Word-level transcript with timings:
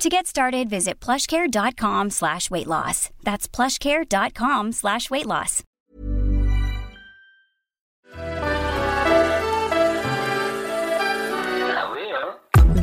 To 0.00 0.08
get 0.08 0.26
started, 0.26 0.70
visit 0.70 0.98
plushcare.com 0.98 2.08
slash 2.08 2.50
weight 2.50 2.66
loss. 2.66 3.10
That's 3.22 3.46
plushcare.com 3.46 4.72
slash 4.72 5.10
weight 5.10 5.26
loss. 5.26 5.62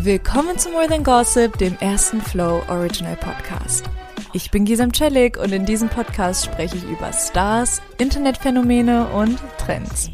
Willkommen 0.04 0.60
zu 0.60 0.70
More 0.70 0.88
Than 0.88 1.04
Gossip, 1.04 1.58
dem 1.58 1.76
ersten 1.80 2.22
Flow 2.22 2.62
Original 2.70 3.16
Podcast. 3.16 3.90
Ich 4.34 4.52
bin 4.52 4.66
Gisam 4.66 4.94
Celik 4.94 5.38
und 5.38 5.52
in 5.52 5.66
diesem 5.66 5.90
Podcast 5.90 6.46
spreche 6.46 6.78
ich 6.78 6.84
über 6.84 7.12
Stars, 7.14 7.82
Internetphänomene 7.98 9.08
und 9.08 9.40
Trends. 9.58 10.12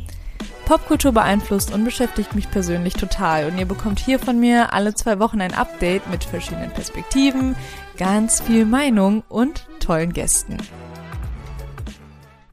Popkultur 0.66 1.12
beeinflusst 1.12 1.74
und 1.74 1.84
beschäftigt 1.84 2.36
mich 2.36 2.50
persönlich 2.50 2.94
total 2.94 3.48
und 3.48 3.58
ihr 3.58 3.66
bekommt 3.66 4.00
hier 4.00 4.18
von 4.18 4.40
mir 4.40 4.74
alle 4.74 4.94
zwei 4.96 5.20
Wochen 5.20 5.42
ein 5.42 5.54
Update 5.54 6.10
mit 6.10 6.24
verschiedenen 6.24 6.72
Perspektiven, 6.72 7.56
ganz 7.98 8.42
viel 8.42 8.66
Meinung 8.66 9.24
und 9.28 9.68
tollen 9.80 10.14
Gästen. 10.14 10.58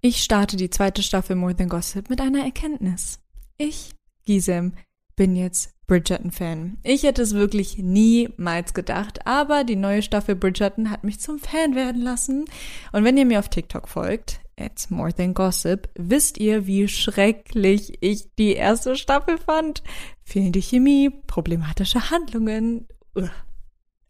Ich 0.00 0.23
starte 0.23 0.56
die 0.56 0.70
zweite 0.70 1.02
Staffel 1.02 1.36
More 1.36 1.55
Than 1.55 1.69
Gossip 1.69 2.10
mit 2.10 2.20
einer 2.20 2.42
Erkenntnis. 2.45 3.20
Ich, 3.59 3.91
Gisem, 4.25 4.72
bin 5.14 5.36
jetzt 5.36 5.75
Bridgerton-Fan. 5.86 6.78
Ich 6.83 7.03
hätte 7.03 7.20
es 7.20 7.34
wirklich 7.34 7.78
niemals 7.78 8.75
gedacht, 8.75 9.27
aber 9.27 9.64
die 9.64 9.77
neue 9.77 10.03
Staffel 10.03 10.36
Bridgerton 10.36 10.91
hat 10.91 11.05
mich 11.05 11.20
zum 11.20 11.38
Fan 11.38 11.75
werden 11.75 12.00
lassen. 12.00 12.47
Und 12.92 13.05
wenn 13.05 13.16
ihr 13.16 13.27
mir 13.27 13.38
auf 13.41 13.48
TikTok 13.48 13.88
folgt, 13.88 14.41
It's 14.61 14.91
More 14.91 15.12
Than 15.12 15.34
Gossip, 15.34 15.89
wisst 15.94 16.39
ihr, 16.39 16.66
wie 16.66 16.86
schrecklich 16.89 17.98
ich 18.03 18.34
die 18.36 18.53
erste 18.53 18.97
Staffel 18.97 19.39
fand. 19.39 19.83
Fehlende 20.22 20.61
Chemie, 20.61 21.11
problematische 21.27 22.11
Handlungen. 22.11 22.86
Ugh. 23.16 23.31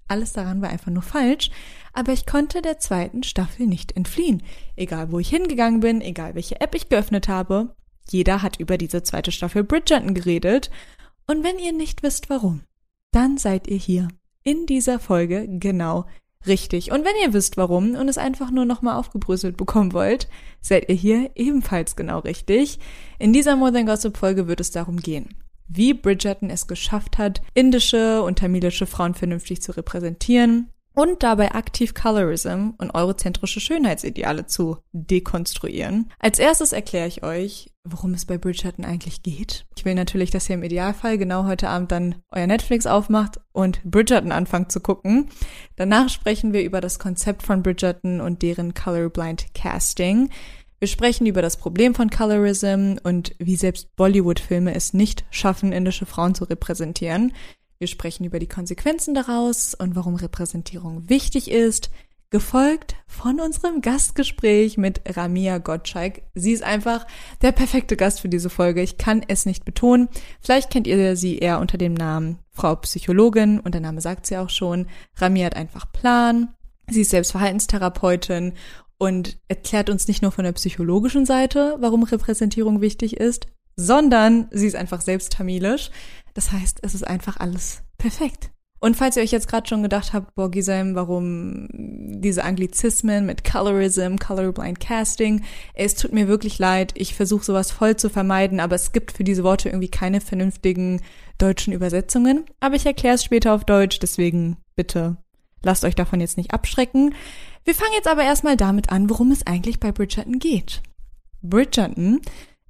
Alles 0.08 0.32
daran 0.32 0.60
war 0.60 0.70
einfach 0.70 0.90
nur 0.90 1.04
falsch, 1.04 1.50
aber 1.92 2.12
ich 2.12 2.26
konnte 2.26 2.62
der 2.62 2.80
zweiten 2.80 3.22
Staffel 3.22 3.68
nicht 3.68 3.96
entfliehen. 3.96 4.42
Egal 4.74 5.12
wo 5.12 5.20
ich 5.20 5.28
hingegangen 5.28 5.78
bin, 5.78 6.00
egal 6.00 6.34
welche 6.34 6.60
App 6.60 6.74
ich 6.74 6.88
geöffnet 6.88 7.28
habe, 7.28 7.76
jeder 8.08 8.42
hat 8.42 8.58
über 8.58 8.76
diese 8.76 9.04
zweite 9.04 9.30
Staffel 9.30 9.62
Bridgerton 9.62 10.14
geredet. 10.14 10.70
Und 11.28 11.44
wenn 11.44 11.60
ihr 11.60 11.72
nicht 11.72 12.02
wisst 12.02 12.28
warum, 12.28 12.62
dann 13.12 13.38
seid 13.38 13.68
ihr 13.68 13.76
hier 13.76 14.08
in 14.42 14.66
dieser 14.66 14.98
Folge 14.98 15.46
genau 15.48 16.06
richtig. 16.46 16.92
Und 16.92 17.04
wenn 17.04 17.16
ihr 17.22 17.32
wisst 17.32 17.56
warum 17.56 17.94
und 17.94 18.08
es 18.08 18.18
einfach 18.18 18.50
nur 18.50 18.64
nochmal 18.64 18.96
aufgebröselt 18.96 19.56
bekommen 19.56 19.92
wollt, 19.92 20.28
seid 20.60 20.88
ihr 20.88 20.94
hier 20.94 21.30
ebenfalls 21.34 21.96
genau 21.96 22.20
richtig. 22.20 22.78
In 23.18 23.32
dieser 23.32 23.56
More 23.56 23.72
Than 23.72 23.86
Gossip 23.86 24.16
Folge 24.16 24.48
wird 24.48 24.60
es 24.60 24.70
darum 24.70 24.98
gehen, 24.98 25.34
wie 25.68 25.94
Bridgerton 25.94 26.50
es 26.50 26.66
geschafft 26.66 27.18
hat, 27.18 27.42
indische 27.54 28.22
und 28.22 28.38
tamilische 28.38 28.86
Frauen 28.86 29.14
vernünftig 29.14 29.62
zu 29.62 29.76
repräsentieren 29.76 30.68
und 30.94 31.22
dabei 31.22 31.52
aktiv 31.52 31.94
Colorism 31.94 32.70
und 32.78 32.90
eurozentrische 32.94 33.60
Schönheitsideale 33.60 34.46
zu 34.46 34.78
dekonstruieren. 34.92 36.10
Als 36.18 36.38
erstes 36.38 36.72
erkläre 36.72 37.08
ich 37.08 37.22
euch, 37.22 37.70
worum 37.84 38.14
es 38.14 38.26
bei 38.26 38.38
Bridgerton 38.38 38.84
eigentlich 38.84 39.22
geht. 39.22 39.66
Ich 39.76 39.84
will 39.84 39.94
natürlich, 39.94 40.30
dass 40.30 40.48
ihr 40.48 40.54
im 40.54 40.62
Idealfall 40.62 41.16
genau 41.16 41.44
heute 41.44 41.68
Abend 41.68 41.92
dann 41.92 42.16
euer 42.30 42.46
Netflix 42.46 42.86
aufmacht 42.86 43.40
und 43.52 43.82
Bridgerton 43.84 44.32
anfangt 44.32 44.72
zu 44.72 44.80
gucken. 44.80 45.30
Danach 45.76 46.08
sprechen 46.08 46.52
wir 46.52 46.62
über 46.62 46.80
das 46.80 46.98
Konzept 46.98 47.42
von 47.42 47.62
Bridgerton 47.62 48.20
und 48.20 48.42
deren 48.42 48.74
Colorblind 48.74 49.54
Casting. 49.54 50.30
Wir 50.80 50.88
sprechen 50.88 51.26
über 51.26 51.42
das 51.42 51.58
Problem 51.58 51.94
von 51.94 52.08
Colorism 52.08 52.96
und 53.02 53.34
wie 53.38 53.56
selbst 53.56 53.94
Bollywood-Filme 53.96 54.74
es 54.74 54.94
nicht 54.94 55.26
schaffen, 55.30 55.72
indische 55.72 56.06
Frauen 56.06 56.34
zu 56.34 56.44
repräsentieren. 56.44 57.34
Wir 57.80 57.88
sprechen 57.88 58.24
über 58.24 58.38
die 58.38 58.46
Konsequenzen 58.46 59.14
daraus 59.14 59.74
und 59.74 59.96
warum 59.96 60.14
Repräsentierung 60.14 61.08
wichtig 61.08 61.50
ist, 61.50 61.88
gefolgt 62.28 62.94
von 63.06 63.40
unserem 63.40 63.80
Gastgespräch 63.80 64.76
mit 64.76 65.00
Ramia 65.16 65.56
Gottschalk. 65.56 66.20
Sie 66.34 66.52
ist 66.52 66.62
einfach 66.62 67.06
der 67.40 67.52
perfekte 67.52 67.96
Gast 67.96 68.20
für 68.20 68.28
diese 68.28 68.50
Folge. 68.50 68.82
Ich 68.82 68.98
kann 68.98 69.24
es 69.26 69.46
nicht 69.46 69.64
betonen. 69.64 70.10
Vielleicht 70.42 70.68
kennt 70.68 70.86
ihr 70.86 71.16
sie 71.16 71.38
eher 71.38 71.58
unter 71.58 71.78
dem 71.78 71.94
Namen 71.94 72.38
Frau 72.50 72.76
Psychologin 72.76 73.60
und 73.60 73.72
der 73.72 73.80
Name 73.80 74.02
sagt 74.02 74.26
sie 74.26 74.36
auch 74.36 74.50
schon. 74.50 74.86
Ramia 75.16 75.46
hat 75.46 75.56
einfach 75.56 75.90
Plan. 75.90 76.52
Sie 76.90 77.00
ist 77.00 77.10
selbst 77.10 77.30
Verhaltenstherapeutin 77.30 78.52
und 78.98 79.38
erklärt 79.48 79.88
uns 79.88 80.06
nicht 80.06 80.20
nur 80.20 80.32
von 80.32 80.44
der 80.44 80.52
psychologischen 80.52 81.24
Seite, 81.24 81.76
warum 81.80 82.02
Repräsentierung 82.02 82.82
wichtig 82.82 83.16
ist, 83.16 83.46
sondern 83.76 84.48
sie 84.50 84.66
ist 84.66 84.76
einfach 84.76 85.00
selbst 85.00 85.32
tamilisch. 85.32 85.90
Das 86.34 86.52
heißt, 86.52 86.80
es 86.82 86.94
ist 86.94 87.06
einfach 87.06 87.38
alles 87.38 87.82
perfekt. 87.98 88.50
Und 88.82 88.96
falls 88.96 89.16
ihr 89.16 89.22
euch 89.22 89.30
jetzt 89.30 89.46
gerade 89.46 89.68
schon 89.68 89.82
gedacht 89.82 90.14
habt, 90.14 90.34
boah, 90.34 90.50
Gisem, 90.50 90.94
warum 90.94 91.68
diese 91.70 92.44
Anglizismen 92.44 93.26
mit 93.26 93.44
Colorism, 93.44 94.16
Colorblind 94.16 94.80
Casting, 94.80 95.44
es 95.74 95.94
tut 95.94 96.14
mir 96.14 96.28
wirklich 96.28 96.58
leid, 96.58 96.94
ich 96.96 97.14
versuche 97.14 97.44
sowas 97.44 97.70
voll 97.70 97.96
zu 97.96 98.08
vermeiden, 98.08 98.58
aber 98.58 98.76
es 98.76 98.92
gibt 98.92 99.12
für 99.12 99.22
diese 99.22 99.44
Worte 99.44 99.68
irgendwie 99.68 99.90
keine 99.90 100.22
vernünftigen 100.22 101.02
deutschen 101.36 101.74
Übersetzungen. 101.74 102.46
Aber 102.60 102.74
ich 102.74 102.86
erkläre 102.86 103.16
es 103.16 103.24
später 103.24 103.54
auf 103.54 103.64
Deutsch, 103.64 103.98
deswegen 103.98 104.56
bitte 104.76 105.18
lasst 105.62 105.84
euch 105.84 105.94
davon 105.94 106.22
jetzt 106.22 106.38
nicht 106.38 106.54
abschrecken. 106.54 107.14
Wir 107.64 107.74
fangen 107.74 107.92
jetzt 107.94 108.08
aber 108.08 108.22
erstmal 108.22 108.56
damit 108.56 108.90
an, 108.90 109.10
worum 109.10 109.30
es 109.30 109.46
eigentlich 109.46 109.78
bei 109.78 109.92
Bridgerton 109.92 110.38
geht. 110.38 110.80
Bridgerton 111.42 112.20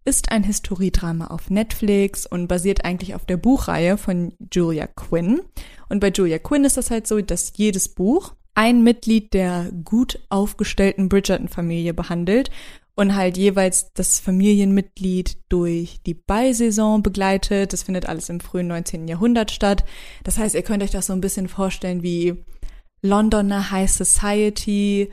ist 0.05 0.33
ein 0.33 0.45
Historiedrama 0.45 1.27
auf 1.27 1.51
Netflix 1.51 2.27
und 2.27 2.49
basiert 2.49 2.85
eigentlich 2.85 3.15
auf 3.15 3.27
der 3.27 3.37
Buchreihe 3.37 3.99
von 3.99 4.33
Julia 4.53 4.87
Quinn. 4.87 5.43
Und 5.89 6.01
bei 6.01 6.09
Julia 6.11 6.39
Quinn 6.39 6.65
ist 6.65 6.77
das 6.77 6.91
halt 6.91 7.07
so, 7.07 7.21
dass 7.21 7.53
jedes 7.57 7.89
Buch 7.89 8.35
ein 8.55 8.83
Mitglied 8.83 9.33
der 9.35 9.71
gut 9.85 10.19
aufgestellten 10.29 11.09
Bridgerton-Familie 11.09 11.95
behandelt 11.95 12.51
und 12.95 13.15
halt 13.15 13.39
jeweils 13.39 13.93
das 13.95 14.21
Familienmitglied 14.21 15.39
durch 15.49 16.01
die 16.05 16.15
Ballsaison 16.15 17.03
begleitet. 17.03 17.73
Das 17.73 17.85
findet 17.85 18.07
alles 18.07 18.29
im 18.29 18.41
frühen 18.41 18.67
19. 18.67 19.09
Jahrhundert 19.09 19.51
statt. 19.51 19.85
Das 20.25 20.39
heißt, 20.39 20.55
ihr 20.55 20.63
könnt 20.63 20.83
euch 20.83 20.91
das 20.91 21.07
so 21.07 21.13
ein 21.13 21.23
bisschen 21.23 21.49
vorstellen 21.49 22.03
wie 22.03 22.45
Londoner 23.03 23.71
High 23.71 23.91
Society, 23.91 25.11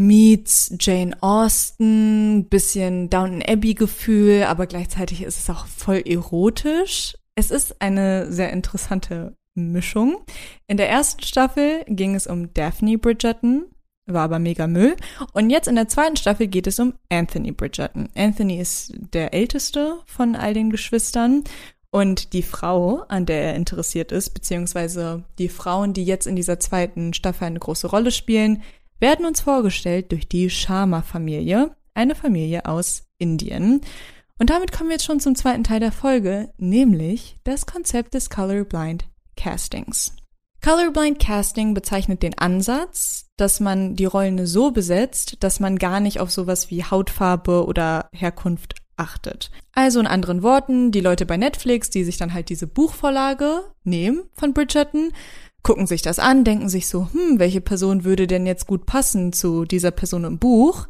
meets 0.00 0.74
Jane 0.80 1.14
Austen, 1.22 2.46
bisschen 2.48 3.10
Downton 3.10 3.42
Abbey 3.46 3.74
Gefühl, 3.74 4.44
aber 4.44 4.66
gleichzeitig 4.66 5.22
ist 5.22 5.38
es 5.38 5.50
auch 5.50 5.66
voll 5.66 6.02
erotisch. 6.06 7.18
Es 7.34 7.50
ist 7.50 7.82
eine 7.82 8.32
sehr 8.32 8.50
interessante 8.50 9.36
Mischung. 9.54 10.24
In 10.66 10.78
der 10.78 10.88
ersten 10.88 11.22
Staffel 11.22 11.84
ging 11.86 12.14
es 12.14 12.26
um 12.26 12.54
Daphne 12.54 12.96
Bridgerton, 12.96 13.66
war 14.06 14.22
aber 14.22 14.38
mega 14.38 14.66
Müll. 14.66 14.96
Und 15.34 15.50
jetzt 15.50 15.68
in 15.68 15.76
der 15.76 15.88
zweiten 15.88 16.16
Staffel 16.16 16.46
geht 16.46 16.66
es 16.66 16.78
um 16.78 16.94
Anthony 17.10 17.52
Bridgerton. 17.52 18.08
Anthony 18.16 18.58
ist 18.58 18.94
der 19.12 19.34
älteste 19.34 19.98
von 20.06 20.34
all 20.34 20.54
den 20.54 20.70
Geschwistern 20.70 21.44
und 21.90 22.32
die 22.32 22.42
Frau, 22.42 23.02
an 23.08 23.26
der 23.26 23.42
er 23.42 23.56
interessiert 23.56 24.12
ist, 24.12 24.30
beziehungsweise 24.30 25.24
die 25.38 25.48
Frauen, 25.48 25.92
die 25.92 26.04
jetzt 26.04 26.26
in 26.26 26.36
dieser 26.36 26.58
zweiten 26.60 27.12
Staffel 27.12 27.44
eine 27.44 27.58
große 27.58 27.88
Rolle 27.88 28.12
spielen, 28.12 28.62
werden 29.00 29.26
uns 29.26 29.40
vorgestellt 29.40 30.12
durch 30.12 30.28
die 30.28 30.50
Sharma-Familie, 30.50 31.74
eine 31.94 32.14
Familie 32.14 32.66
aus 32.66 33.04
Indien. 33.18 33.80
Und 34.38 34.50
damit 34.50 34.72
kommen 34.72 34.88
wir 34.88 34.94
jetzt 34.94 35.04
schon 35.04 35.20
zum 35.20 35.34
zweiten 35.34 35.64
Teil 35.64 35.80
der 35.80 35.92
Folge, 35.92 36.52
nämlich 36.56 37.36
das 37.44 37.66
Konzept 37.66 38.14
des 38.14 38.30
Colorblind 38.30 39.04
Castings. 39.36 40.14
Colorblind 40.62 41.18
Casting 41.18 41.72
bezeichnet 41.72 42.22
den 42.22 42.36
Ansatz, 42.36 43.30
dass 43.36 43.60
man 43.60 43.96
die 43.96 44.04
Rollen 44.04 44.46
so 44.46 44.70
besetzt, 44.70 45.42
dass 45.42 45.58
man 45.58 45.78
gar 45.78 46.00
nicht 46.00 46.20
auf 46.20 46.30
sowas 46.30 46.70
wie 46.70 46.84
Hautfarbe 46.84 47.64
oder 47.64 48.10
Herkunft 48.12 48.74
achtet. 49.00 49.50
Also 49.72 49.98
in 49.98 50.06
anderen 50.06 50.42
Worten, 50.42 50.92
die 50.92 51.00
Leute 51.00 51.26
bei 51.26 51.36
Netflix, 51.36 51.90
die 51.90 52.04
sich 52.04 52.16
dann 52.16 52.34
halt 52.34 52.48
diese 52.48 52.66
Buchvorlage 52.66 53.64
nehmen 53.82 54.22
von 54.34 54.52
Bridgerton, 54.54 55.12
gucken 55.62 55.86
sich 55.86 56.02
das 56.02 56.18
an, 56.18 56.44
denken 56.44 56.68
sich 56.68 56.88
so, 56.88 57.08
hm, 57.12 57.38
welche 57.38 57.60
Person 57.60 58.04
würde 58.04 58.26
denn 58.26 58.46
jetzt 58.46 58.66
gut 58.66 58.86
passen 58.86 59.32
zu 59.32 59.64
dieser 59.64 59.90
Person 59.90 60.24
im 60.24 60.38
Buch, 60.38 60.88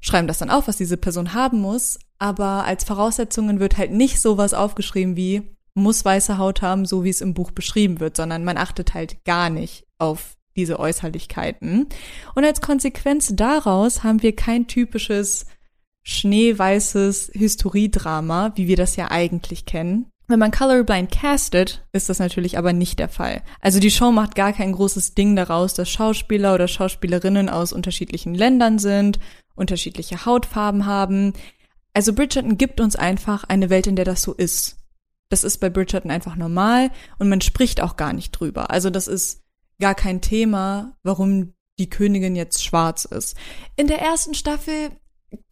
schreiben 0.00 0.28
das 0.28 0.38
dann 0.38 0.50
auf, 0.50 0.68
was 0.68 0.76
diese 0.76 0.96
Person 0.96 1.34
haben 1.34 1.60
muss, 1.60 1.98
aber 2.18 2.64
als 2.64 2.84
Voraussetzungen 2.84 3.60
wird 3.60 3.78
halt 3.78 3.92
nicht 3.92 4.20
sowas 4.20 4.54
aufgeschrieben 4.54 5.16
wie 5.16 5.42
muss 5.74 6.04
weiße 6.04 6.36
Haut 6.36 6.60
haben, 6.60 6.84
so 6.84 7.02
wie 7.04 7.08
es 7.08 7.22
im 7.22 7.34
Buch 7.34 7.50
beschrieben 7.50 8.00
wird, 8.00 8.16
sondern 8.16 8.44
man 8.44 8.58
achtet 8.58 8.92
halt 8.92 9.24
gar 9.24 9.48
nicht 9.48 9.86
auf 9.98 10.36
diese 10.54 10.78
Äußerlichkeiten. 10.78 11.86
Und 12.34 12.44
als 12.44 12.60
Konsequenz 12.60 13.32
daraus 13.34 14.04
haben 14.04 14.22
wir 14.22 14.36
kein 14.36 14.66
typisches 14.66 15.46
schneeweißes 16.02 17.30
Historiedrama, 17.34 18.52
wie 18.56 18.66
wir 18.66 18.76
das 18.76 18.96
ja 18.96 19.10
eigentlich 19.10 19.66
kennen. 19.66 20.06
Wenn 20.28 20.38
man 20.38 20.50
colorblind 20.50 21.10
castet, 21.10 21.84
ist 21.92 22.08
das 22.08 22.18
natürlich 22.18 22.56
aber 22.56 22.72
nicht 22.72 22.98
der 22.98 23.08
Fall. 23.08 23.42
Also 23.60 23.80
die 23.80 23.90
Show 23.90 24.12
macht 24.12 24.34
gar 24.34 24.52
kein 24.52 24.72
großes 24.72 25.14
Ding 25.14 25.36
daraus, 25.36 25.74
dass 25.74 25.90
Schauspieler 25.90 26.54
oder 26.54 26.68
Schauspielerinnen 26.68 27.48
aus 27.48 27.72
unterschiedlichen 27.72 28.34
Ländern 28.34 28.78
sind, 28.78 29.18
unterschiedliche 29.54 30.24
Hautfarben 30.24 30.86
haben. 30.86 31.34
Also 31.92 32.12
Bridgerton 32.14 32.56
gibt 32.56 32.80
uns 32.80 32.96
einfach 32.96 33.44
eine 33.44 33.68
Welt, 33.68 33.86
in 33.86 33.96
der 33.96 34.04
das 34.04 34.22
so 34.22 34.32
ist. 34.32 34.78
Das 35.28 35.44
ist 35.44 35.58
bei 35.58 35.70
Bridgerton 35.70 36.10
einfach 36.10 36.36
normal 36.36 36.90
und 37.18 37.28
man 37.28 37.40
spricht 37.40 37.80
auch 37.80 37.96
gar 37.96 38.12
nicht 38.12 38.32
drüber. 38.32 38.70
Also 38.70 38.90
das 38.90 39.08
ist 39.08 39.42
gar 39.80 39.94
kein 39.94 40.20
Thema, 40.20 40.96
warum 41.02 41.52
die 41.78 41.90
Königin 41.90 42.36
jetzt 42.36 42.64
schwarz 42.64 43.04
ist. 43.04 43.36
In 43.76 43.86
der 43.86 44.00
ersten 44.00 44.34
Staffel, 44.34 44.90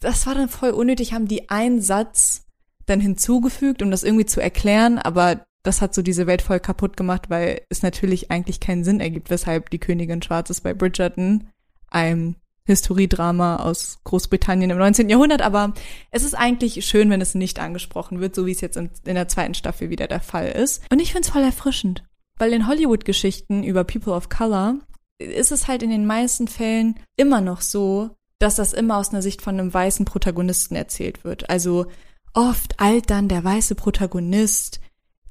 das 0.00 0.26
war 0.26 0.34
dann 0.34 0.48
voll 0.48 0.70
unnötig, 0.70 1.12
haben 1.12 1.28
die 1.28 1.50
einen 1.50 1.80
Satz 1.80 2.46
dann 2.86 3.00
hinzugefügt, 3.00 3.82
um 3.82 3.90
das 3.90 4.02
irgendwie 4.02 4.26
zu 4.26 4.40
erklären, 4.40 4.98
aber 4.98 5.44
das 5.62 5.82
hat 5.82 5.94
so 5.94 6.02
diese 6.02 6.26
Welt 6.26 6.42
voll 6.42 6.60
kaputt 6.60 6.96
gemacht, 6.96 7.28
weil 7.28 7.62
es 7.68 7.82
natürlich 7.82 8.30
eigentlich 8.30 8.60
keinen 8.60 8.84
Sinn 8.84 9.00
ergibt, 9.00 9.30
weshalb 9.30 9.70
die 9.70 9.78
Königin 9.78 10.22
schwarz 10.22 10.50
ist 10.50 10.62
bei 10.62 10.74
Bridgerton, 10.74 11.48
einem 11.88 12.36
Historiedrama 12.64 13.56
aus 13.56 13.98
Großbritannien 14.04 14.70
im 14.70 14.78
19. 14.78 15.08
Jahrhundert, 15.08 15.42
aber 15.42 15.74
es 16.10 16.22
ist 16.22 16.34
eigentlich 16.34 16.84
schön, 16.86 17.10
wenn 17.10 17.20
es 17.20 17.34
nicht 17.34 17.58
angesprochen 17.58 18.20
wird, 18.20 18.34
so 18.34 18.46
wie 18.46 18.52
es 18.52 18.60
jetzt 18.60 18.76
in, 18.76 18.90
in 19.04 19.14
der 19.14 19.28
zweiten 19.28 19.54
Staffel 19.54 19.90
wieder 19.90 20.06
der 20.06 20.20
Fall 20.20 20.48
ist. 20.48 20.82
Und 20.90 21.00
ich 21.00 21.12
finde 21.12 21.26
es 21.26 21.32
voll 21.32 21.42
erfrischend, 21.42 22.04
weil 22.38 22.52
in 22.52 22.66
Hollywood-Geschichten 22.66 23.64
über 23.64 23.84
People 23.84 24.12
of 24.12 24.28
Color 24.28 24.76
ist 25.18 25.52
es 25.52 25.68
halt 25.68 25.82
in 25.82 25.90
den 25.90 26.06
meisten 26.06 26.48
Fällen 26.48 26.98
immer 27.16 27.40
noch 27.40 27.60
so, 27.60 28.10
dass 28.40 28.56
das 28.56 28.72
immer 28.72 28.96
aus 28.96 29.10
einer 29.10 29.22
Sicht 29.22 29.42
von 29.42 29.60
einem 29.60 29.72
weißen 29.72 30.04
Protagonisten 30.04 30.74
erzählt 30.74 31.22
wird. 31.22 31.48
Also 31.48 31.86
oft 32.34 32.80
eilt 32.80 33.10
dann 33.10 33.28
der 33.28 33.44
weiße 33.44 33.76
Protagonist 33.76 34.80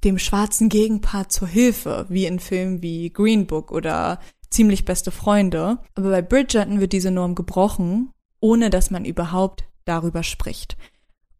dem 0.05 0.17
schwarzen 0.17 0.69
Gegenpart 0.69 1.31
zur 1.31 1.47
Hilfe, 1.47 2.05
wie 2.07 2.25
in 2.25 2.39
Filmen 2.39 2.81
wie 2.81 3.09
Green 3.09 3.47
Book 3.47 3.71
oder 3.71 4.19
ziemlich 4.49 4.85
beste 4.85 5.11
Freunde. 5.11 5.79
Aber 5.95 6.11
bei 6.11 6.21
Bridgerton 6.21 6.79
wird 6.79 6.93
diese 6.93 7.11
Norm 7.11 7.35
gebrochen, 7.35 8.13
ohne 8.39 8.69
dass 8.69 8.91
man 8.91 9.03
überhaupt 9.03 9.65
darüber 9.85 10.23
spricht. 10.23 10.77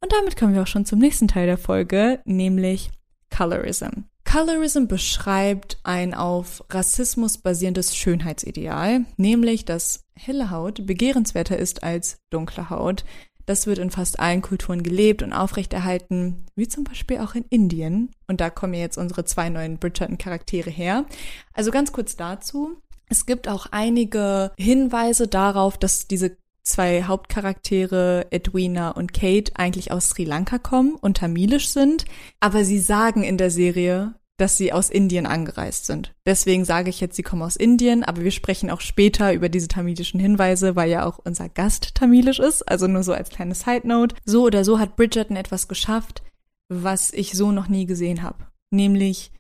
Und 0.02 0.12
damit 0.12 0.36
kommen 0.36 0.56
wir 0.56 0.64
auch 0.64 0.68
schon 0.68 0.86
zum 0.86 1.00
nächsten 1.00 1.28
Teil 1.28 1.46
der 1.46 1.58
Folge, 1.58 2.20
nämlich 2.26 2.90
Colorism. 3.36 4.06
Colorism 4.26 4.86
beschreibt 4.86 5.80
ein 5.84 6.14
auf 6.14 6.64
Rassismus 6.70 7.40
basierendes 7.40 7.96
Schönheitsideal, 7.96 9.06
nämlich 9.18 9.66
dass 9.66 10.06
helle 10.16 10.52
Haut 10.52 10.86
begehrenswerter 10.86 11.58
ist 11.58 11.84
als 11.84 12.20
dunkle 12.30 12.70
Haut. 12.70 13.06
Das 13.48 13.66
wird 13.66 13.80
in 13.80 13.90
fast 13.90 14.20
allen 14.20 14.44
Kulturen 14.44 14.84
gelebt 14.84 15.24
und 15.24 15.34
aufrechterhalten, 15.34 16.46
wie 16.56 16.68
zum 16.68 16.84
Beispiel 16.84 17.18
auch 17.18 17.34
in 17.34 17.46
Indien. 17.50 18.12
Und 18.28 18.42
da 18.42 18.52
kommen 18.52 18.76
jetzt 18.76 19.00
unsere 19.00 19.26
zwei 19.26 19.50
neuen 19.50 19.80
Bridgerton-Charaktere 19.80 20.70
her. 20.70 21.06
Also 21.54 21.72
ganz 21.72 21.92
kurz 21.92 22.16
dazu. 22.16 22.78
Es 23.08 23.26
gibt 23.26 23.48
auch 23.48 23.66
einige 23.72 24.52
Hinweise 24.56 25.28
darauf, 25.28 25.80
dass 25.80 26.08
diese 26.08 26.38
zwei 26.70 27.04
Hauptcharaktere, 27.04 28.28
Edwina 28.32 28.92
und 28.92 29.14
Kate, 29.14 29.52
eigentlich 29.56 29.92
aus 29.92 30.10
Sri 30.10 30.24
Lanka 30.24 30.58
kommen 30.58 30.96
und 30.96 31.18
tamilisch 31.18 31.70
sind. 31.70 32.06
Aber 32.40 32.64
sie 32.64 32.80
sagen 32.80 33.24
in 33.24 33.38
der 33.38 33.52
Serie, 33.52 34.16
dass 34.40 34.58
sie 34.58 34.72
aus 34.72 34.90
Indien 34.90 35.26
angereist 35.26 35.86
sind. 35.86 36.14
Deswegen 36.26 36.64
sage 36.64 36.90
ich 36.90 37.02
jetzt, 37.02 37.16
sie 37.16 37.24
kommen 37.24 37.42
aus 37.42 37.58
Indien, 37.58 38.04
aber 38.04 38.24
wir 38.24 38.32
sprechen 38.32 38.70
auch 38.72 38.82
später 38.82 39.34
über 39.34 39.50
diese 39.50 39.68
tamilischen 39.68 40.20
Hinweise, 40.20 40.76
weil 40.76 40.90
ja 40.90 41.06
auch 41.06 41.20
unser 41.24 41.50
Gast 41.50 41.96
tamilisch 41.96 42.40
ist, 42.40 42.64
also 42.64 42.88
nur 42.88 43.04
so 43.04 43.12
als 43.14 43.30
kleine 43.30 43.56
Side 43.56 43.86
Note. 43.86 44.16
So 44.26 44.44
oder 44.44 44.64
so 44.64 44.80
hat 44.80 44.96
Bridgerton 44.96 45.36
etwas 45.36 45.68
geschafft, 45.68 46.24
was 46.70 47.12
ich 47.12 47.34
so 47.34 47.52
noch 47.52 47.68
nie 47.68 47.86
gesehen 47.86 48.24
habe, 48.24 48.48
nämlich 48.72 49.32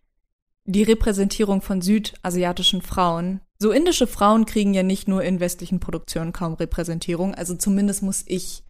die 0.65 0.83
Repräsentierung 0.83 1.61
von 1.61 1.81
südasiatischen 1.81 2.81
Frauen. 2.81 3.39
So 3.61 3.71
indische 3.71 4.07
Frauen 4.07 4.45
kriegen 4.45 4.73
ja 4.73 4.83
nicht 4.83 5.09
nur 5.09 5.21
in 5.21 5.41
westlichen 5.41 5.81
Produktionen 5.81 6.31
kaum 6.31 6.53
Repräsentierung, 6.53 7.35
also 7.35 7.55
zumindest 7.55 8.01
muss 8.01 8.23
ich 8.25 8.63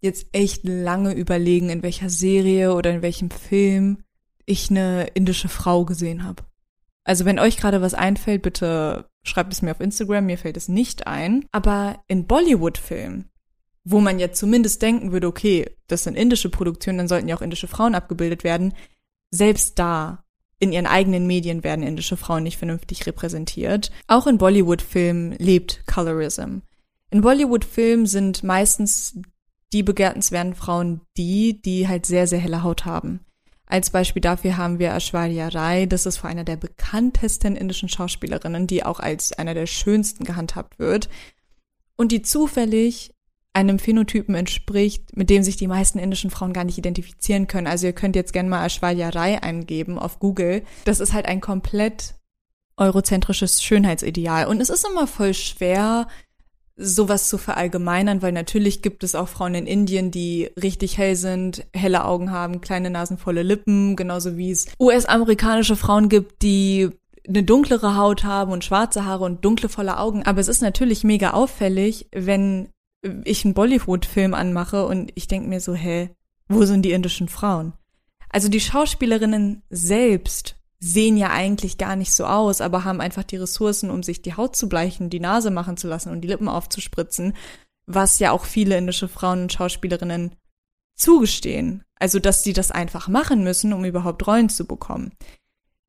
jetzt 0.00 0.26
echt 0.32 0.62
lange 0.62 1.14
überlegen, 1.14 1.68
in 1.68 1.82
welcher 1.82 2.10
Serie 2.10 2.74
oder 2.74 2.92
in 2.92 3.02
welchem 3.02 3.30
Film 3.30 4.04
ich 4.44 4.70
eine 4.70 5.08
indische 5.14 5.48
Frau 5.48 5.84
gesehen 5.84 6.22
habe. 6.22 6.44
Also 7.02 7.24
wenn 7.24 7.38
euch 7.40 7.56
gerade 7.56 7.82
was 7.82 7.94
einfällt, 7.94 8.42
bitte 8.42 9.08
schreibt 9.24 9.52
es 9.52 9.62
mir 9.62 9.72
auf 9.72 9.80
Instagram, 9.80 10.26
mir 10.26 10.38
fällt 10.38 10.56
es 10.56 10.68
nicht 10.68 11.06
ein. 11.06 11.44
Aber 11.50 12.02
in 12.06 12.26
Bollywood-Filmen, 12.26 13.28
wo 13.84 14.00
man 14.00 14.18
jetzt 14.18 14.38
zumindest 14.38 14.82
denken 14.82 15.12
würde, 15.12 15.26
okay, 15.26 15.76
das 15.88 16.04
sind 16.04 16.16
indische 16.16 16.50
Produktionen, 16.50 16.98
dann 16.98 17.08
sollten 17.08 17.28
ja 17.28 17.36
auch 17.36 17.42
indische 17.42 17.68
Frauen 17.68 17.94
abgebildet 17.94 18.44
werden, 18.44 18.74
selbst 19.30 19.78
da 19.78 20.24
in 20.58 20.72
ihren 20.72 20.86
eigenen 20.86 21.26
Medien 21.26 21.64
werden 21.64 21.84
indische 21.84 22.16
Frauen 22.16 22.42
nicht 22.42 22.56
vernünftig 22.56 23.06
repräsentiert. 23.06 23.90
Auch 24.06 24.26
in 24.26 24.38
Bollywood-Filmen 24.38 25.32
lebt 25.32 25.86
Colorism. 25.86 26.58
In 27.10 27.20
Bollywood-Filmen 27.20 28.06
sind 28.06 28.42
meistens 28.42 29.18
die 29.72 29.82
begehrtenswerten 29.82 30.54
Frauen 30.54 31.02
die, 31.16 31.60
die 31.60 31.88
halt 31.88 32.06
sehr, 32.06 32.26
sehr 32.26 32.38
helle 32.38 32.62
Haut 32.62 32.84
haben. 32.84 33.20
Als 33.66 33.90
Beispiel 33.90 34.22
dafür 34.22 34.56
haben 34.56 34.78
wir 34.78 34.94
Ashwarya 34.94 35.48
Rai. 35.48 35.86
Das 35.86 36.06
ist 36.06 36.18
vor 36.18 36.30
einer 36.30 36.44
der 36.44 36.56
bekanntesten 36.56 37.56
indischen 37.56 37.88
Schauspielerinnen, 37.88 38.66
die 38.66 38.84
auch 38.84 39.00
als 39.00 39.32
einer 39.32 39.54
der 39.54 39.66
schönsten 39.66 40.24
gehandhabt 40.24 40.78
wird. 40.78 41.08
Und 41.96 42.12
die 42.12 42.22
zufällig 42.22 43.12
einem 43.56 43.78
Phänotypen 43.78 44.34
entspricht, 44.34 45.16
mit 45.16 45.30
dem 45.30 45.42
sich 45.42 45.56
die 45.56 45.66
meisten 45.66 45.98
indischen 45.98 46.30
Frauen 46.30 46.52
gar 46.52 46.64
nicht 46.64 46.76
identifizieren 46.76 47.46
können. 47.46 47.66
Also 47.66 47.86
ihr 47.86 47.94
könnt 47.94 48.14
jetzt 48.14 48.34
gerne 48.34 48.50
mal 48.50 48.66
Ashwarya 48.66 49.08
eingeben 49.08 49.98
auf 49.98 50.18
Google. 50.18 50.62
Das 50.84 51.00
ist 51.00 51.14
halt 51.14 51.24
ein 51.24 51.40
komplett 51.40 52.14
eurozentrisches 52.76 53.62
Schönheitsideal. 53.62 54.46
Und 54.46 54.60
es 54.60 54.68
ist 54.68 54.86
immer 54.86 55.06
voll 55.06 55.32
schwer, 55.32 56.06
sowas 56.76 57.30
zu 57.30 57.38
verallgemeinern, 57.38 58.20
weil 58.20 58.32
natürlich 58.32 58.82
gibt 58.82 59.02
es 59.02 59.14
auch 59.14 59.28
Frauen 59.28 59.54
in 59.54 59.66
Indien, 59.66 60.10
die 60.10 60.50
richtig 60.62 60.98
hell 60.98 61.16
sind, 61.16 61.66
helle 61.72 62.04
Augen 62.04 62.30
haben, 62.30 62.60
kleine 62.60 62.90
nasenvolle 62.90 63.42
Lippen, 63.42 63.96
genauso 63.96 64.36
wie 64.36 64.50
es 64.50 64.66
US-amerikanische 64.78 65.76
Frauen 65.76 66.10
gibt, 66.10 66.42
die 66.42 66.90
eine 67.26 67.42
dunklere 67.42 67.96
Haut 67.96 68.24
haben 68.24 68.52
und 68.52 68.64
schwarze 68.64 69.06
Haare 69.06 69.24
und 69.24 69.42
dunkle 69.42 69.70
volle 69.70 69.98
Augen. 69.98 70.24
Aber 70.24 70.40
es 70.40 70.48
ist 70.48 70.60
natürlich 70.60 71.02
mega 71.02 71.30
auffällig, 71.30 72.08
wenn 72.12 72.68
ich 73.24 73.44
einen 73.44 73.54
Bollywood-Film 73.54 74.34
anmache 74.34 74.86
und 74.86 75.12
ich 75.14 75.28
denke 75.28 75.48
mir 75.48 75.60
so, 75.60 75.74
hä, 75.74 76.10
wo 76.48 76.64
sind 76.64 76.82
die 76.82 76.92
indischen 76.92 77.28
Frauen? 77.28 77.72
Also 78.28 78.48
die 78.48 78.60
Schauspielerinnen 78.60 79.62
selbst 79.70 80.56
sehen 80.78 81.16
ja 81.16 81.30
eigentlich 81.30 81.78
gar 81.78 81.96
nicht 81.96 82.12
so 82.12 82.26
aus, 82.26 82.60
aber 82.60 82.84
haben 82.84 83.00
einfach 83.00 83.24
die 83.24 83.36
Ressourcen, 83.36 83.90
um 83.90 84.02
sich 84.02 84.22
die 84.22 84.34
Haut 84.34 84.56
zu 84.56 84.68
bleichen, 84.68 85.10
die 85.10 85.20
Nase 85.20 85.50
machen 85.50 85.76
zu 85.76 85.88
lassen 85.88 86.10
und 86.10 86.20
die 86.20 86.28
Lippen 86.28 86.48
aufzuspritzen, 86.48 87.34
was 87.86 88.18
ja 88.18 88.32
auch 88.32 88.44
viele 88.44 88.76
indische 88.76 89.08
Frauen 89.08 89.42
und 89.42 89.52
Schauspielerinnen 89.52 90.34
zugestehen. 90.94 91.82
Also, 91.98 92.18
dass 92.18 92.42
sie 92.42 92.52
das 92.52 92.70
einfach 92.70 93.08
machen 93.08 93.42
müssen, 93.42 93.72
um 93.72 93.84
überhaupt 93.84 94.26
Rollen 94.26 94.48
zu 94.48 94.66
bekommen. 94.66 95.12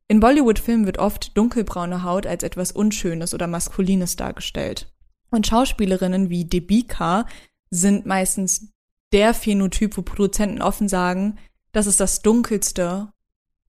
In 0.08 0.22
Bollywood-Filmen 0.22 0.86
wird 0.86 1.00
oft 1.00 1.38
dunkelbraune 1.38 2.04
Haut 2.04 2.26
als 2.26 2.44
etwas 2.44 2.72
Unschönes 2.72 3.34
oder 3.34 3.48
Maskulines 3.48 4.16
dargestellt. 4.16 4.90
Und 5.30 5.48
Schauspielerinnen 5.48 6.30
wie 6.30 6.46
Debika 6.46 7.26
sind 7.70 8.06
meistens 8.06 8.72
der 9.12 9.34
Phänotyp, 9.34 9.98
wo 9.98 10.02
Produzenten 10.02 10.62
offen 10.62 10.88
sagen, 10.88 11.38
das 11.72 11.88
ist 11.88 12.00
das 12.00 12.22
dunkelste 12.22 13.12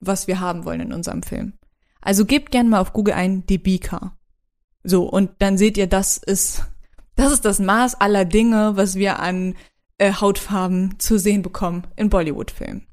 was 0.00 0.27
wir 0.27 0.41
haben 0.41 0.65
wollen 0.65 0.81
in 0.81 0.93
unserem 0.93 1.23
Film. 1.23 1.55
Also 2.00 2.25
gebt 2.25 2.50
gerne 2.50 2.69
mal 2.69 2.81
auf 2.81 2.93
Google 2.93 3.15
ein 3.15 3.47
Debika. 3.47 4.17
So, 4.85 5.09
und 5.09 5.31
dann 5.41 5.59
seht 5.59 5.77
ihr, 5.77 5.87
das 5.87 6.17
ist, 6.17 6.65
das 7.17 7.33
ist 7.33 7.45
das 7.45 7.59
Maß 7.59 7.97
aller 7.97 8.25
Dinge, 8.25 8.77
was 8.77 8.95
wir 8.95 9.19
an 9.19 9.55
äh, 9.99 10.12
Hautfarben 10.12 10.99
zu 10.99 11.19
sehen 11.19 11.43
bekommen 11.43 11.87
in 11.97 12.09
Bollywood-Filmen. 12.09 12.87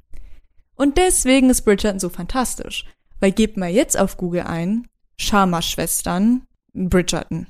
Und 0.76 0.98
deswegen 0.98 1.50
ist 1.50 1.62
Bridgerton 1.62 2.00
so 2.00 2.10
fantastisch. 2.10 2.86
Weil 3.20 3.32
gebt 3.32 3.56
mal 3.56 3.70
jetzt 3.70 3.98
auf 3.98 4.18
Google 4.18 4.42
ein, 4.42 4.88
Sharma-Schwestern, 5.18 6.48
Bridgerton. 6.74 7.48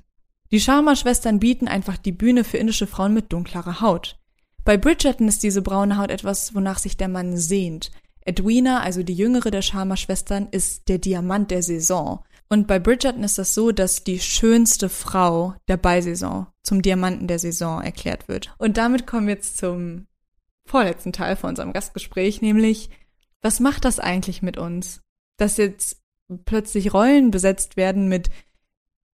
Die 0.51 0.59
Sharma-Schwestern 0.59 1.39
bieten 1.39 1.67
einfach 1.67 1.97
die 1.97 2.11
Bühne 2.11 2.43
für 2.43 2.57
indische 2.57 2.87
Frauen 2.87 3.13
mit 3.13 3.33
dunklerer 3.33 3.81
Haut. 3.81 4.17
Bei 4.63 4.77
Bridgerton 4.77 5.27
ist 5.27 5.43
diese 5.43 5.61
braune 5.61 5.97
Haut 5.97 6.11
etwas, 6.11 6.55
wonach 6.55 6.79
sich 6.79 6.97
der 6.97 7.07
Mann 7.07 7.37
sehnt. 7.37 7.91
Edwina, 8.21 8.81
also 8.81 9.03
die 9.03 9.13
jüngere 9.13 9.51
der 9.51 9.61
Sharma-Schwestern, 9.61 10.47
ist 10.49 10.89
der 10.89 10.97
Diamant 10.97 11.51
der 11.51 11.61
Saison. 11.61 12.23
Und 12.49 12.67
bei 12.67 12.79
Bridgerton 12.79 13.23
ist 13.23 13.37
das 13.37 13.53
so, 13.53 13.71
dass 13.71 14.03
die 14.03 14.19
schönste 14.19 14.89
Frau 14.89 15.55
der 15.67 15.77
Beisaison 15.77 16.47
zum 16.63 16.81
Diamanten 16.81 17.27
der 17.27 17.39
Saison 17.39 17.81
erklärt 17.81 18.27
wird. 18.27 18.53
Und 18.57 18.77
damit 18.77 19.05
kommen 19.07 19.27
wir 19.27 19.35
jetzt 19.35 19.57
zum 19.57 20.07
vorletzten 20.65 21.13
Teil 21.13 21.35
von 21.35 21.51
unserem 21.51 21.73
Gastgespräch, 21.73 22.41
nämlich, 22.41 22.89
was 23.41 23.59
macht 23.59 23.85
das 23.85 23.99
eigentlich 23.99 24.41
mit 24.41 24.57
uns? 24.57 25.01
Dass 25.37 25.57
jetzt 25.57 26.01
plötzlich 26.45 26.93
Rollen 26.93 27.29
besetzt 27.29 27.77
werden 27.77 28.07
mit, 28.07 28.29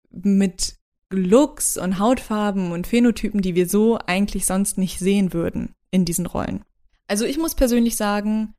mit 0.09 0.77
Looks 1.11 1.77
und 1.77 1.99
Hautfarben 1.99 2.71
und 2.71 2.87
Phänotypen, 2.87 3.41
die 3.41 3.55
wir 3.55 3.67
so 3.67 3.99
eigentlich 4.05 4.45
sonst 4.45 4.77
nicht 4.77 4.99
sehen 4.99 5.33
würden. 5.33 5.75
in 5.91 6.05
diesen 6.05 6.25
Rollen. 6.25 6.63
Also 7.07 7.25
ich 7.25 7.37
muss 7.37 7.53
persönlich 7.53 7.97
sagen, 7.97 8.55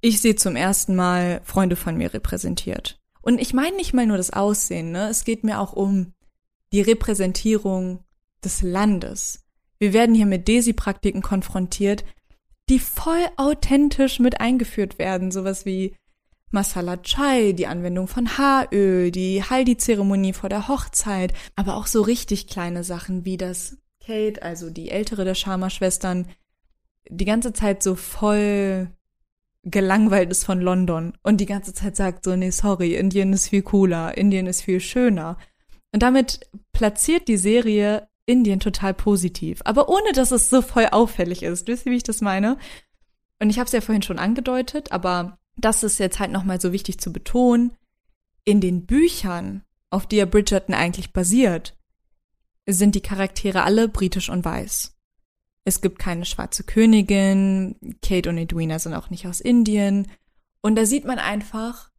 ich 0.00 0.20
sehe 0.20 0.36
zum 0.36 0.54
ersten 0.56 0.94
Mal 0.94 1.40
Freunde 1.44 1.76
von 1.76 1.96
mir 1.96 2.14
repräsentiert. 2.14 3.00
Und 3.20 3.40
ich 3.40 3.52
meine 3.52 3.76
nicht 3.76 3.92
mal 3.92 4.06
nur 4.06 4.16
das 4.16 4.32
Aussehen, 4.32 4.92
ne? 4.92 5.08
Es 5.08 5.24
geht 5.24 5.42
mir 5.42 5.60
auch 5.60 5.72
um 5.72 6.12
die 6.72 6.80
Repräsentierung 6.80 8.04
des 8.44 8.62
Landes. 8.62 9.44
Wir 9.78 9.92
werden 9.92 10.14
hier 10.14 10.26
mit 10.26 10.46
Desi-Praktiken 10.48 11.20
konfrontiert, 11.20 12.04
die 12.68 12.78
voll 12.78 13.24
authentisch 13.36 14.20
mit 14.20 14.40
eingeführt 14.40 14.98
werden. 14.98 15.30
Sowas 15.30 15.66
wie 15.66 15.96
Masala 16.50 16.96
Chai, 16.98 17.52
die 17.52 17.66
Anwendung 17.66 18.08
von 18.08 18.38
Haaröl, 18.38 19.10
die 19.10 19.42
Haldi-Zeremonie 19.42 20.32
vor 20.32 20.48
der 20.48 20.68
Hochzeit, 20.68 21.34
aber 21.56 21.76
auch 21.76 21.86
so 21.86 22.02
richtig 22.02 22.46
kleine 22.46 22.84
Sachen 22.84 23.24
wie 23.24 23.36
das 23.36 23.78
Kate, 24.04 24.42
also 24.42 24.70
die 24.70 24.90
ältere 24.90 25.24
der 25.24 25.34
Sharma-Schwestern, 25.34 26.26
die 27.10 27.24
ganze 27.24 27.52
Zeit 27.52 27.82
so 27.82 27.94
voll 27.94 28.90
gelangweilt 29.64 30.30
ist 30.30 30.44
von 30.44 30.60
London 30.60 31.12
und 31.22 31.38
die 31.38 31.46
ganze 31.46 31.74
Zeit 31.74 31.96
sagt 31.96 32.24
so, 32.24 32.34
nee, 32.36 32.50
sorry, 32.50 32.94
Indien 32.94 33.32
ist 33.32 33.48
viel 33.48 33.62
cooler, 33.62 34.16
Indien 34.16 34.46
ist 34.46 34.62
viel 34.62 34.80
schöner. 34.80 35.36
Und 35.92 36.02
damit 36.02 36.48
platziert 36.72 37.28
die 37.28 37.36
Serie 37.36 38.08
Indien 38.24 38.60
total 38.60 38.94
positiv, 38.94 39.60
aber 39.64 39.88
ohne 39.88 40.12
dass 40.12 40.32
es 40.32 40.50
so 40.50 40.62
voll 40.62 40.86
auffällig 40.90 41.42
ist. 41.42 41.66
Wisst 41.66 41.86
ihr, 41.86 41.92
wie 41.92 41.96
ich 41.96 42.02
das 42.02 42.20
meine? 42.20 42.58
Und 43.40 43.50
ich 43.50 43.58
habe 43.58 43.66
es 43.66 43.72
ja 43.72 43.80
vorhin 43.80 44.02
schon 44.02 44.18
angedeutet, 44.18 44.92
aber 44.92 45.37
das 45.58 45.82
ist 45.82 45.98
jetzt 45.98 46.18
halt 46.18 46.30
nochmal 46.30 46.60
so 46.60 46.72
wichtig 46.72 46.98
zu 47.00 47.12
betonen, 47.12 47.76
in 48.44 48.60
den 48.60 48.86
Büchern, 48.86 49.62
auf 49.90 50.06
die 50.06 50.16
ja 50.16 50.24
Bridgerton 50.24 50.74
eigentlich 50.74 51.12
basiert, 51.12 51.76
sind 52.66 52.94
die 52.94 53.00
Charaktere 53.00 53.62
alle 53.62 53.88
britisch 53.88 54.28
und 54.28 54.44
weiß. 54.44 54.94
Es 55.64 55.80
gibt 55.80 55.98
keine 55.98 56.24
schwarze 56.24 56.64
Königin, 56.64 57.76
Kate 58.02 58.30
und 58.30 58.38
Edwina 58.38 58.78
sind 58.78 58.94
auch 58.94 59.10
nicht 59.10 59.26
aus 59.26 59.40
Indien. 59.40 60.10
Und 60.62 60.76
da 60.76 60.86
sieht 60.86 61.04
man 61.04 61.18
einfach, 61.18 61.90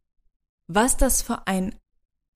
was 0.66 0.96
das 0.96 1.22
für, 1.22 1.46
ein, 1.46 1.76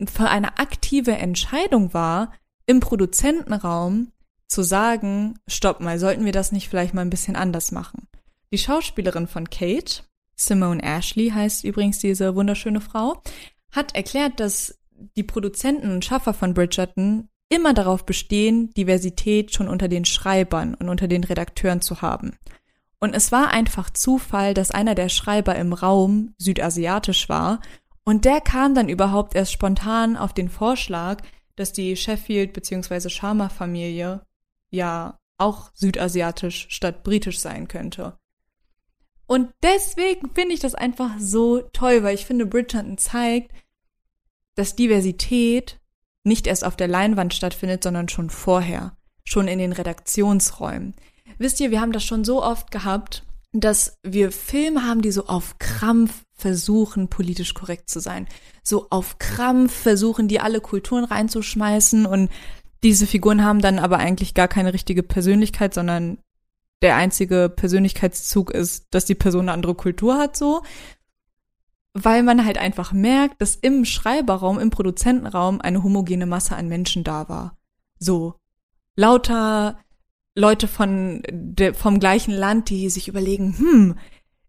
für 0.04 0.28
eine 0.28 0.58
aktive 0.58 1.12
Entscheidung 1.12 1.92
war, 1.92 2.32
im 2.66 2.80
Produzentenraum 2.80 4.12
zu 4.46 4.62
sagen, 4.62 5.38
stopp 5.48 5.80
mal, 5.80 5.98
sollten 5.98 6.24
wir 6.24 6.32
das 6.32 6.52
nicht 6.52 6.68
vielleicht 6.68 6.94
mal 6.94 7.02
ein 7.02 7.10
bisschen 7.10 7.36
anders 7.36 7.72
machen. 7.72 8.06
Die 8.52 8.58
Schauspielerin 8.58 9.26
von 9.26 9.50
Kate, 9.50 10.04
Simone 10.36 10.82
Ashley 10.82 11.30
heißt 11.30 11.64
übrigens 11.64 11.98
diese 11.98 12.34
wunderschöne 12.34 12.80
Frau, 12.80 13.22
hat 13.70 13.94
erklärt, 13.94 14.40
dass 14.40 14.78
die 15.16 15.22
Produzenten 15.22 15.90
und 15.90 16.04
Schaffer 16.04 16.34
von 16.34 16.54
Bridgerton 16.54 17.28
immer 17.48 17.74
darauf 17.74 18.06
bestehen, 18.06 18.72
Diversität 18.74 19.54
schon 19.54 19.68
unter 19.68 19.88
den 19.88 20.04
Schreibern 20.04 20.74
und 20.74 20.88
unter 20.88 21.08
den 21.08 21.24
Redakteuren 21.24 21.80
zu 21.80 22.02
haben. 22.02 22.36
Und 23.00 23.14
es 23.14 23.32
war 23.32 23.50
einfach 23.50 23.90
Zufall, 23.90 24.54
dass 24.54 24.70
einer 24.70 24.94
der 24.94 25.08
Schreiber 25.08 25.56
im 25.56 25.72
Raum 25.72 26.34
südasiatisch 26.38 27.28
war 27.28 27.60
und 28.04 28.24
der 28.24 28.40
kam 28.40 28.74
dann 28.74 28.88
überhaupt 28.88 29.34
erst 29.34 29.52
spontan 29.52 30.16
auf 30.16 30.32
den 30.32 30.48
Vorschlag, 30.48 31.22
dass 31.56 31.72
die 31.72 31.96
Sheffield 31.96 32.52
bzw. 32.52 33.08
Sharma 33.08 33.48
Familie 33.48 34.22
ja 34.70 35.18
auch 35.38 35.70
südasiatisch 35.74 36.66
statt 36.70 37.02
britisch 37.02 37.40
sein 37.40 37.68
könnte. 37.68 38.18
Und 39.34 39.52
deswegen 39.64 40.30
finde 40.32 40.54
ich 40.54 40.60
das 40.60 40.76
einfach 40.76 41.10
so 41.18 41.60
toll, 41.72 42.04
weil 42.04 42.14
ich 42.14 42.24
finde, 42.24 42.46
Bridgerton 42.46 42.98
zeigt, 42.98 43.50
dass 44.54 44.76
Diversität 44.76 45.80
nicht 46.22 46.46
erst 46.46 46.62
auf 46.64 46.76
der 46.76 46.86
Leinwand 46.86 47.34
stattfindet, 47.34 47.82
sondern 47.82 48.08
schon 48.08 48.30
vorher, 48.30 48.96
schon 49.24 49.48
in 49.48 49.58
den 49.58 49.72
Redaktionsräumen. 49.72 50.94
Wisst 51.36 51.58
ihr, 51.58 51.72
wir 51.72 51.80
haben 51.80 51.90
das 51.90 52.04
schon 52.04 52.24
so 52.24 52.44
oft 52.44 52.70
gehabt, 52.70 53.24
dass 53.52 53.98
wir 54.04 54.30
Filme 54.30 54.86
haben, 54.86 55.02
die 55.02 55.10
so 55.10 55.26
auf 55.26 55.58
Krampf 55.58 56.22
versuchen, 56.36 57.08
politisch 57.08 57.54
korrekt 57.54 57.90
zu 57.90 57.98
sein. 57.98 58.28
So 58.62 58.86
auf 58.90 59.18
Krampf 59.18 59.74
versuchen, 59.74 60.28
die 60.28 60.38
alle 60.38 60.60
Kulturen 60.60 61.02
reinzuschmeißen 61.02 62.06
und 62.06 62.30
diese 62.84 63.08
Figuren 63.08 63.44
haben 63.44 63.60
dann 63.60 63.80
aber 63.80 63.98
eigentlich 63.98 64.34
gar 64.34 64.46
keine 64.46 64.72
richtige 64.72 65.02
Persönlichkeit, 65.02 65.74
sondern 65.74 66.18
der 66.82 66.96
einzige 66.96 67.48
Persönlichkeitszug 67.48 68.50
ist, 68.50 68.86
dass 68.90 69.04
die 69.04 69.14
Person 69.14 69.42
eine 69.42 69.52
andere 69.52 69.74
Kultur 69.74 70.18
hat, 70.18 70.36
so. 70.36 70.62
Weil 71.92 72.22
man 72.22 72.44
halt 72.44 72.58
einfach 72.58 72.92
merkt, 72.92 73.40
dass 73.40 73.54
im 73.54 73.84
Schreiberraum, 73.84 74.58
im 74.58 74.70
Produzentenraum 74.70 75.60
eine 75.60 75.82
homogene 75.82 76.26
Masse 76.26 76.56
an 76.56 76.68
Menschen 76.68 77.04
da 77.04 77.28
war. 77.28 77.56
So. 77.98 78.34
Lauter 78.96 79.78
Leute 80.34 80.66
von, 80.66 81.22
de, 81.30 81.74
vom 81.74 82.00
gleichen 82.00 82.34
Land, 82.34 82.68
die 82.68 82.90
sich 82.90 83.06
überlegen, 83.06 83.56
hm, 83.56 83.98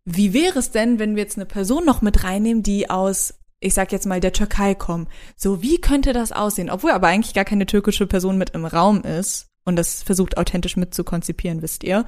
wie 0.03 0.33
wäre 0.33 0.59
es 0.59 0.71
denn, 0.71 0.99
wenn 0.99 1.15
wir 1.15 1.23
jetzt 1.23 1.37
eine 1.37 1.45
Person 1.45 1.85
noch 1.85 2.01
mit 2.01 2.23
reinnehmen, 2.23 2.63
die 2.63 2.89
aus, 2.89 3.35
ich 3.59 3.73
sag 3.75 3.91
jetzt 3.91 4.07
mal, 4.07 4.19
der 4.19 4.33
Türkei 4.33 4.73
kommt? 4.73 5.09
So, 5.35 5.61
wie 5.61 5.79
könnte 5.79 6.13
das 6.13 6.31
aussehen? 6.31 6.71
Obwohl 6.71 6.91
aber 6.91 7.07
eigentlich 7.07 7.35
gar 7.35 7.45
keine 7.45 7.67
türkische 7.67 8.07
Person 8.07 8.37
mit 8.37 8.51
im 8.51 8.65
Raum 8.65 9.01
ist 9.03 9.51
und 9.65 9.75
das 9.75 10.03
versucht 10.03 10.37
authentisch 10.37 10.77
mit 10.77 10.93
zu 10.93 11.03
konzipieren, 11.03 11.61
wisst 11.61 11.83
ihr. 11.83 12.05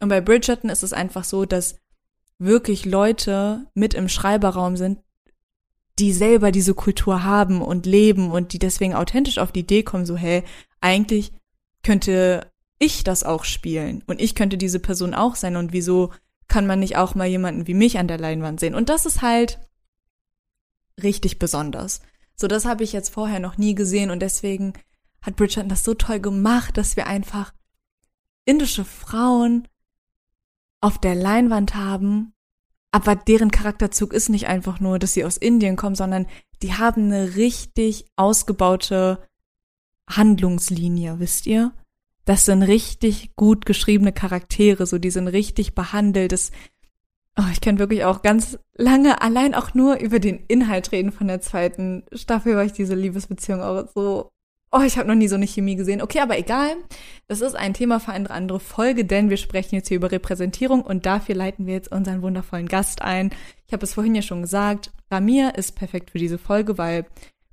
Und 0.00 0.08
bei 0.08 0.20
Bridgerton 0.20 0.70
ist 0.70 0.82
es 0.82 0.92
einfach 0.92 1.24
so, 1.24 1.44
dass 1.46 1.78
wirklich 2.38 2.84
Leute 2.84 3.66
mit 3.74 3.94
im 3.94 4.08
Schreiberraum 4.08 4.76
sind, 4.76 4.98
die 5.98 6.12
selber 6.12 6.52
diese 6.52 6.74
Kultur 6.74 7.24
haben 7.24 7.62
und 7.62 7.86
leben 7.86 8.30
und 8.30 8.52
die 8.52 8.58
deswegen 8.58 8.94
authentisch 8.94 9.38
auf 9.38 9.52
die 9.52 9.60
Idee 9.60 9.82
kommen, 9.82 10.04
so, 10.04 10.16
hey, 10.16 10.42
eigentlich 10.80 11.32
könnte 11.82 12.50
ich 12.78 13.04
das 13.04 13.22
auch 13.22 13.44
spielen 13.44 14.04
und 14.06 14.20
ich 14.20 14.34
könnte 14.34 14.58
diese 14.58 14.80
Person 14.80 15.14
auch 15.14 15.36
sein 15.36 15.56
und 15.56 15.72
wieso 15.72 16.12
kann 16.48 16.66
man 16.66 16.80
nicht 16.80 16.96
auch 16.96 17.14
mal 17.14 17.26
jemanden 17.26 17.66
wie 17.66 17.74
mich 17.74 17.98
an 17.98 18.08
der 18.08 18.18
Leinwand 18.18 18.60
sehen? 18.60 18.74
Und 18.74 18.90
das 18.90 19.06
ist 19.06 19.22
halt 19.22 19.58
richtig 21.02 21.38
besonders. 21.38 22.00
So, 22.34 22.46
das 22.46 22.66
habe 22.66 22.84
ich 22.84 22.92
jetzt 22.92 23.08
vorher 23.08 23.40
noch 23.40 23.56
nie 23.56 23.74
gesehen 23.74 24.10
und 24.10 24.20
deswegen 24.20 24.74
hat 25.26 25.36
Bridgerton 25.36 25.68
das 25.68 25.84
so 25.84 25.94
toll 25.94 26.20
gemacht, 26.20 26.76
dass 26.76 26.96
wir 26.96 27.06
einfach 27.06 27.52
indische 28.44 28.84
Frauen 28.84 29.66
auf 30.80 30.98
der 30.98 31.16
Leinwand 31.16 31.74
haben, 31.74 32.32
aber 32.92 33.16
deren 33.16 33.50
Charakterzug 33.50 34.12
ist 34.12 34.28
nicht 34.28 34.46
einfach 34.46 34.80
nur, 34.80 34.98
dass 34.98 35.14
sie 35.14 35.24
aus 35.24 35.36
Indien 35.36 35.76
kommen, 35.76 35.96
sondern 35.96 36.26
die 36.62 36.74
haben 36.74 37.06
eine 37.06 37.36
richtig 37.36 38.06
ausgebaute 38.16 39.18
Handlungslinie, 40.08 41.18
wisst 41.18 41.46
ihr? 41.46 41.72
Das 42.24 42.44
sind 42.44 42.62
richtig 42.62 43.34
gut 43.36 43.66
geschriebene 43.66 44.12
Charaktere, 44.12 44.86
so 44.86 44.98
die 44.98 45.10
sind 45.10 45.28
richtig 45.28 45.74
behandelt. 45.74 46.32
Das, 46.32 46.52
oh, 47.36 47.44
ich 47.52 47.60
kann 47.60 47.78
wirklich 47.78 48.04
auch 48.04 48.22
ganz 48.22 48.58
lange 48.74 49.20
allein 49.20 49.54
auch 49.54 49.74
nur 49.74 49.98
über 49.98 50.20
den 50.20 50.44
Inhalt 50.46 50.92
reden 50.92 51.12
von 51.12 51.28
der 51.28 51.40
zweiten 51.40 52.04
Staffel, 52.12 52.56
weil 52.56 52.66
ich 52.66 52.72
diese 52.72 52.94
Liebesbeziehung 52.94 53.60
auch 53.60 53.88
so 53.94 54.30
Oh, 54.78 54.82
ich 54.82 54.98
habe 54.98 55.08
noch 55.08 55.14
nie 55.14 55.28
so 55.28 55.36
eine 55.36 55.46
Chemie 55.46 55.74
gesehen. 55.74 56.02
Okay, 56.02 56.20
aber 56.20 56.38
egal. 56.38 56.76
Das 57.28 57.40
ist 57.40 57.54
ein 57.54 57.72
Thema 57.72 57.98
für 57.98 58.12
eine 58.12 58.30
andere 58.30 58.60
Folge, 58.60 59.06
denn 59.06 59.30
wir 59.30 59.38
sprechen 59.38 59.74
jetzt 59.74 59.88
hier 59.88 59.96
über 59.96 60.12
Repräsentierung 60.12 60.82
und 60.82 61.06
dafür 61.06 61.34
leiten 61.34 61.66
wir 61.66 61.72
jetzt 61.72 61.90
unseren 61.90 62.20
wundervollen 62.20 62.68
Gast 62.68 63.00
ein. 63.00 63.30
Ich 63.66 63.72
habe 63.72 63.84
es 63.84 63.94
vorhin 63.94 64.14
ja 64.14 64.20
schon 64.20 64.42
gesagt, 64.42 64.92
Ramir 65.10 65.54
ist 65.54 65.76
perfekt 65.76 66.10
für 66.10 66.18
diese 66.18 66.36
Folge, 66.36 66.76
weil 66.76 67.06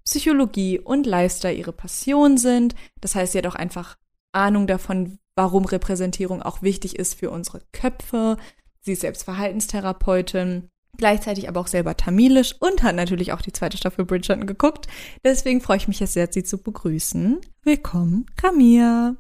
Psychologie 0.04 0.80
und 0.80 1.06
Lifestyle 1.06 1.54
ihre 1.54 1.72
Passion 1.72 2.38
sind. 2.38 2.76
Das 3.00 3.16
heißt, 3.16 3.32
sie 3.32 3.38
hat 3.38 3.48
auch 3.48 3.56
einfach 3.56 3.96
Ahnung 4.34 4.68
davon, 4.68 5.18
warum 5.34 5.64
Repräsentierung 5.64 6.42
auch 6.42 6.62
wichtig 6.62 7.00
ist 7.00 7.18
für 7.18 7.32
unsere 7.32 7.62
Köpfe. 7.72 8.36
Sie 8.82 8.92
ist 8.92 9.02
selbst 9.02 9.24
Verhaltenstherapeutin 9.24 10.72
gleichzeitig 10.98 11.50
aber 11.50 11.60
auch 11.60 11.68
selber 11.68 11.98
tamilisch 11.98 12.56
und 12.60 12.84
hat 12.84 12.96
natürlich 12.96 13.34
auch 13.34 13.42
die 13.42 13.52
zweite 13.52 13.78
Staffel 13.78 14.06
Bridgerton 14.06 14.48
geguckt. 14.48 14.88
Deswegen 15.24 15.62
freue 15.62 15.78
ich 15.78 15.88
mich 15.88 16.00
jetzt 16.00 16.14
sehr, 16.14 16.28
Sie 16.32 16.44
zu 16.44 16.58
begrüßen. 16.58 17.40
Willkommen, 17.64 18.26
Ramir. 18.42 19.16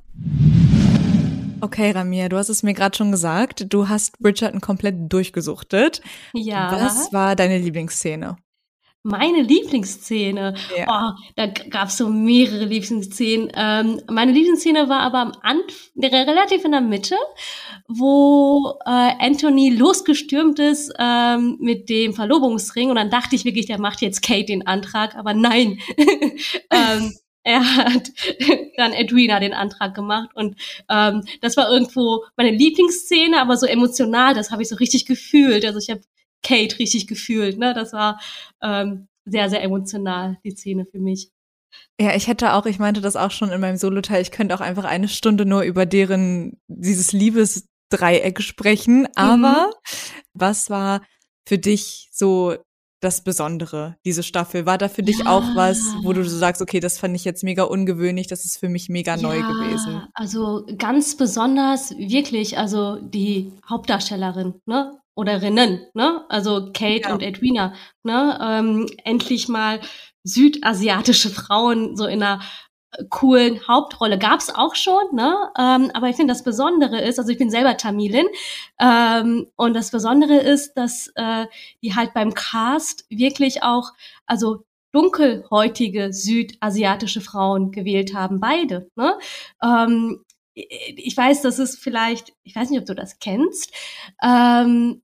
Okay, 1.62 1.92
Ramir, 1.92 2.30
du 2.30 2.38
hast 2.38 2.50
es 2.50 2.62
mir 2.62 2.74
gerade 2.74 2.96
schon 2.96 3.12
gesagt. 3.12 3.65
Du 3.70 3.88
hast 3.88 4.20
Bridgerton 4.20 4.62
komplett 4.62 5.12
durchgesuchtet. 5.12 6.01
Ja. 6.34 6.72
Was 6.72 7.13
war 7.13 7.36
deine 7.36 7.58
Lieblingsszene? 7.58 8.36
Meine 9.05 9.41
Lieblingsszene. 9.41 10.53
Ja. 10.77 10.86
Oh, 10.88 11.24
da 11.36 11.48
gab 11.48 11.89
es 11.89 11.98
so 11.98 12.07
mehrere 12.07 12.63
Lieblingsszenen. 12.63 13.51
Ähm, 13.53 14.01
meine 14.10 14.31
Lieblingsszene 14.31 14.88
war 14.88 15.01
aber 15.01 15.19
am 15.19 15.33
Anfang, 15.41 15.67
relativ 16.01 16.63
in 16.63 16.72
der 16.72 16.79
Mitte, 16.79 17.17
wo 17.89 18.75
äh, 18.86 19.12
Anthony 19.19 19.72
losgestürmt 19.72 20.60
ist 20.60 20.93
ähm, 20.98 21.57
mit 21.60 21.89
dem 21.89 22.13
Verlobungsring 22.13 22.89
und 22.89 22.95
dann 22.95 23.10
dachte 23.10 23.36
ich 23.36 23.43
wirklich, 23.43 23.65
der 23.65 23.77
macht 23.77 24.01
jetzt 24.01 24.22
Kate 24.22 24.45
den 24.45 24.67
Antrag, 24.67 25.15
aber 25.15 25.33
nein. 25.33 25.79
ähm, 26.72 27.13
er 27.43 27.75
hat 27.75 28.10
dann 28.77 28.93
Edwina 28.93 29.41
den 29.41 29.53
Antrag 29.53 29.95
gemacht 29.95 30.29
und 30.33 30.55
ähm, 30.89 31.24
das 31.41 31.57
war 31.57 31.69
irgendwo 31.69 32.24
meine 32.38 32.51
Lieblingsszene, 32.51 33.41
aber 33.41 33.57
so 33.57 33.65
emotional, 33.65 34.33
das 34.33 34.50
habe 34.50 34.62
ich 34.62 34.69
so 34.69 34.77
richtig 34.77 35.05
gefühlt. 35.05 35.65
Also 35.65 35.79
ich 35.79 35.89
habe 35.89 36.01
Kate 36.43 36.79
richtig 36.79 37.07
gefühlt. 37.07 37.57
Ne? 37.57 37.73
Das 37.73 37.93
war 37.93 38.19
ähm, 38.62 39.07
sehr, 39.25 39.50
sehr 39.50 39.63
emotional, 39.63 40.38
die 40.43 40.51
Szene 40.51 40.85
für 40.85 41.00
mich. 41.00 41.31
Ja, 42.00 42.15
ich 42.15 42.27
hätte 42.27 42.53
auch, 42.53 42.65
ich 42.65 42.79
meinte 42.79 43.01
das 43.01 43.15
auch 43.15 43.31
schon 43.31 43.51
in 43.51 43.62
meinem 43.62 43.77
Solo-Teil, 43.77 44.21
ich 44.21 44.31
könnte 44.31 44.53
auch 44.55 44.62
einfach 44.62 44.83
eine 44.83 45.07
Stunde 45.07 45.45
nur 45.45 45.62
über 45.63 45.85
deren, 45.85 46.59
dieses 46.67 47.13
Liebes 47.13 47.67
Dreieck 47.89 48.41
sprechen, 48.41 49.07
aber 49.15 49.69
mhm. 49.69 49.73
was 50.33 50.69
war 50.69 51.01
für 51.47 51.57
dich 51.57 52.09
so 52.12 52.55
das 53.01 53.23
Besondere, 53.23 53.97
diese 54.05 54.23
Staffel? 54.23 54.65
War 54.65 54.77
da 54.77 54.88
für 54.88 55.03
dich 55.03 55.19
ja. 55.19 55.25
auch 55.27 55.43
was, 55.55 55.79
wo 56.03 56.13
du 56.13 56.23
so 56.23 56.38
sagst, 56.38 56.62
okay, 56.62 56.79
das 56.79 56.97
fand 56.97 57.15
ich 57.15 57.25
jetzt 57.25 57.43
mega 57.43 57.63
ungewöhnlich, 57.63 58.27
das 58.27 58.45
ist 58.45 58.57
für 58.57 58.69
mich 58.69 58.89
mega 58.89 59.15
ja, 59.15 59.21
neu 59.21 59.41
gewesen? 59.41 60.07
Also 60.13 60.65
ganz 60.77 61.15
besonders, 61.17 61.91
wirklich, 61.97 62.57
also 62.57 62.95
die 63.01 63.51
Hauptdarstellerin, 63.69 64.55
ne? 64.65 65.00
Oder 65.15 65.41
Rinnen, 65.41 65.86
ne? 65.93 66.25
Also 66.29 66.72
Kate 66.74 67.03
ja. 67.03 67.13
und 67.13 67.22
Edwina, 67.22 67.74
ne? 68.03 68.39
Ähm, 68.41 68.88
endlich 69.03 69.48
mal 69.48 69.79
südasiatische 70.24 71.29
Frauen 71.29 71.96
so 71.96 72.05
in 72.05 72.24
einer 72.24 72.41
coolen 73.10 73.67
Hauptrolle 73.67 74.17
gab's 74.17 74.50
auch 74.53 74.75
schon, 74.75 75.03
ne? 75.13 75.36
Ähm, 75.58 75.91
aber 75.93 76.10
ich 76.10 76.15
finde, 76.15 76.34
das 76.34 76.43
Besondere 76.43 77.01
ist, 77.01 77.20
also 77.20 77.32
ich 77.32 77.38
bin 77.38 77.50
selber 77.50 77.77
Tamilin, 77.77 78.27
ähm, 78.79 79.48
und 79.55 79.74
das 79.74 79.91
Besondere 79.91 80.38
ist, 80.38 80.74
dass 80.75 81.12
äh, 81.15 81.46
die 81.82 81.96
halt 81.96 82.13
beim 82.13 82.34
Cast 82.34 83.05
wirklich 83.10 83.63
auch, 83.63 83.91
also 84.25 84.63
dunkelhäutige 84.93 86.13
südasiatische 86.13 87.22
Frauen 87.22 87.72
gewählt 87.72 88.13
haben, 88.13 88.39
beide. 88.39 88.88
Ne? 88.96 89.17
Ähm, 89.63 90.24
ich 90.53 91.15
weiß, 91.15 91.41
das 91.41 91.60
ist 91.60 91.79
vielleicht, 91.79 92.33
ich 92.43 92.55
weiß 92.55 92.69
nicht, 92.69 92.79
ob 92.79 92.86
du 92.86 92.95
das 92.95 93.19
kennst, 93.19 93.72
ähm, 94.24 95.01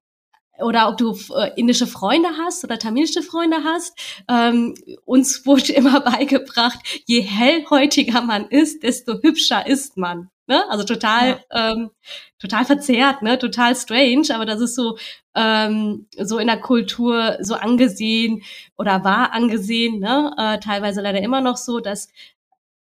oder 0.61 0.89
ob 0.89 0.97
du 0.97 1.17
äh, 1.35 1.51
indische 1.55 1.87
Freunde 1.87 2.29
hast 2.37 2.63
oder 2.63 2.77
tamilische 2.77 3.23
Freunde 3.23 3.63
hast. 3.63 3.97
Ähm, 4.27 4.75
uns 5.05 5.45
wurde 5.45 5.73
immer 5.73 6.01
beigebracht, 6.01 6.79
je 7.05 7.21
hellhäutiger 7.21 8.21
man 8.21 8.47
ist, 8.47 8.83
desto 8.83 9.21
hübscher 9.21 9.65
ist 9.65 9.97
man. 9.97 10.29
Ne? 10.47 10.63
Also 10.69 10.83
total, 10.83 11.43
ja. 11.51 11.71
ähm, 11.71 11.91
total 12.39 12.65
verzerrt, 12.65 13.21
ne? 13.21 13.37
total 13.37 13.75
strange, 13.75 14.33
aber 14.33 14.47
das 14.47 14.59
ist 14.61 14.73
so, 14.73 14.97
ähm, 15.35 16.07
so 16.17 16.39
in 16.39 16.47
der 16.47 16.59
Kultur 16.59 17.37
so 17.39 17.53
angesehen 17.53 18.41
oder 18.75 19.03
war 19.03 19.31
angesehen, 19.33 19.99
ne? 19.99 20.33
äh, 20.37 20.57
teilweise 20.59 21.01
leider 21.01 21.21
immer 21.21 21.41
noch 21.41 21.55
so, 21.55 21.79
dass 21.79 22.09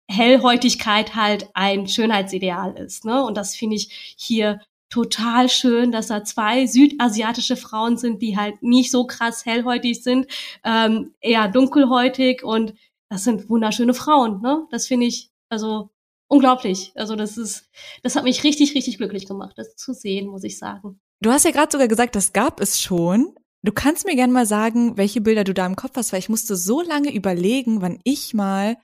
Hellhäutigkeit 0.09 1.15
halt 1.15 1.49
ein 1.53 1.87
Schönheitsideal 1.87 2.77
ist. 2.77 3.05
Ne? 3.05 3.23
Und 3.23 3.35
das 3.37 3.55
finde 3.55 3.75
ich 3.75 4.15
hier 4.17 4.61
total 4.89 5.49
schön, 5.49 5.91
dass 5.91 6.07
da 6.07 6.23
zwei 6.23 6.65
südasiatische 6.65 7.57
Frauen 7.57 7.97
sind, 7.97 8.21
die 8.21 8.37
halt 8.37 8.61
nicht 8.63 8.89
so 8.89 9.05
krass 9.05 9.45
hellhäutig 9.45 10.01
sind, 10.01 10.27
ähm, 10.63 11.13
eher 11.19 11.49
dunkelhäutig 11.49 12.43
und 12.43 12.73
das 13.09 13.23
sind 13.23 13.49
wunderschöne 13.49 13.93
Frauen, 13.93 14.41
ne? 14.41 14.65
Das 14.69 14.87
finde 14.87 15.07
ich 15.07 15.29
also 15.49 15.89
unglaublich. 16.27 16.91
Also 16.95 17.15
das 17.15 17.37
ist, 17.37 17.69
das 18.03 18.15
hat 18.15 18.23
mich 18.23 18.43
richtig, 18.43 18.75
richtig 18.75 18.97
glücklich 18.97 19.27
gemacht, 19.27 19.57
das 19.57 19.75
zu 19.75 19.93
sehen, 19.93 20.27
muss 20.27 20.43
ich 20.43 20.57
sagen. 20.57 20.99
Du 21.21 21.31
hast 21.31 21.45
ja 21.45 21.51
gerade 21.51 21.71
sogar 21.71 21.87
gesagt, 21.87 22.15
das 22.15 22.33
gab 22.33 22.61
es 22.61 22.81
schon. 22.81 23.33
Du 23.63 23.71
kannst 23.71 24.05
mir 24.05 24.15
gerne 24.15 24.31
mal 24.31 24.45
sagen, 24.45 24.97
welche 24.97 25.19
Bilder 25.19 25.43
du 25.43 25.53
da 25.53 25.65
im 25.65 25.75
Kopf 25.75 25.95
hast, 25.95 26.13
weil 26.13 26.19
ich 26.19 26.29
musste 26.29 26.55
so 26.55 26.81
lange 26.81 27.13
überlegen, 27.13 27.81
wann 27.81 27.99
ich 28.03 28.33
mal 28.33 28.77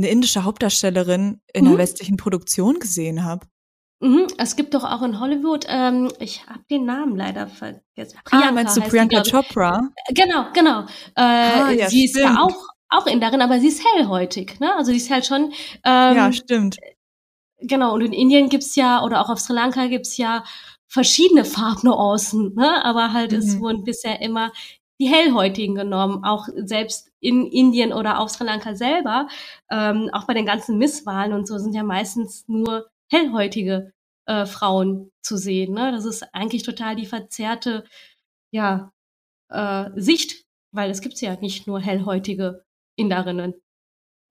eine 0.00 0.08
indische 0.08 0.44
Hauptdarstellerin 0.44 1.40
in 1.52 1.64
mhm. 1.64 1.70
einer 1.70 1.78
westlichen 1.78 2.16
Produktion 2.16 2.78
gesehen 2.78 3.24
habe. 3.24 3.46
Mhm, 4.02 4.28
es 4.38 4.56
gibt 4.56 4.72
doch 4.72 4.84
auch 4.84 5.02
in 5.02 5.20
Hollywood, 5.20 5.66
ähm, 5.68 6.10
ich 6.18 6.46
habe 6.46 6.60
den 6.70 6.86
Namen 6.86 7.16
leider 7.16 7.48
vergessen. 7.48 8.16
Ah, 8.16 8.22
Priyanka 8.24 8.48
ah, 8.48 8.52
meinst 8.52 8.76
du 8.76 8.80
Priyanka 8.80 9.20
die, 9.20 9.30
Chopra? 9.30 9.90
Genau, 10.08 10.46
genau. 10.54 10.80
Äh, 11.14 11.20
ah, 11.22 11.70
ja, 11.70 11.90
sie 11.90 12.08
stimmt. 12.08 12.24
ist 12.24 12.34
ja 12.34 12.42
auch, 12.42 12.66
auch 12.88 13.06
in 13.06 13.20
darin, 13.20 13.42
aber 13.42 13.60
sie 13.60 13.68
ist 13.68 13.84
hellhäutig, 13.84 14.58
ne? 14.58 14.74
Also 14.74 14.90
sie 14.90 14.96
ist 14.96 15.10
halt 15.10 15.26
schon. 15.26 15.52
Ähm, 15.84 16.16
ja, 16.16 16.32
stimmt. 16.32 16.78
Genau, 17.58 17.92
und 17.92 18.00
in 18.00 18.14
Indien 18.14 18.48
gibt's 18.48 18.74
ja, 18.74 19.02
oder 19.04 19.20
auch 19.20 19.28
auf 19.28 19.38
Sri 19.38 19.52
Lanka 19.52 19.86
gibt's 19.88 20.16
ja 20.16 20.44
verschiedene 20.88 21.44
Farbnuancen, 21.44 22.54
ne? 22.54 22.82
Aber 22.82 23.12
halt, 23.12 23.32
mhm. 23.32 23.38
es 23.38 23.60
wurden 23.60 23.84
bisher 23.84 24.22
immer 24.22 24.50
die 24.98 25.08
Hellhäutigen 25.08 25.74
genommen, 25.74 26.24
auch 26.24 26.48
selbst 26.56 27.09
in 27.20 27.46
Indien 27.46 27.92
oder 27.92 28.18
auf 28.18 28.30
Sri 28.30 28.44
Lanka 28.44 28.74
selber, 28.74 29.28
ähm, 29.70 30.10
auch 30.12 30.26
bei 30.26 30.34
den 30.34 30.46
ganzen 30.46 30.78
Misswahlen 30.78 31.32
und 31.32 31.46
so 31.46 31.58
sind 31.58 31.74
ja 31.74 31.82
meistens 31.82 32.44
nur 32.48 32.90
hellhäutige 33.10 33.92
äh, 34.26 34.46
Frauen 34.46 35.10
zu 35.22 35.36
sehen. 35.36 35.74
Ne? 35.74 35.92
Das 35.92 36.04
ist 36.04 36.22
eigentlich 36.34 36.62
total 36.62 36.96
die 36.96 37.06
verzerrte 37.06 37.84
ja, 38.50 38.92
äh, 39.48 39.90
Sicht, 39.96 40.44
weil 40.72 40.90
es 40.90 41.00
gibt 41.00 41.20
ja 41.20 41.36
nicht 41.36 41.66
nur 41.66 41.80
hellhäutige 41.80 42.64
Inderinnen. 42.96 43.54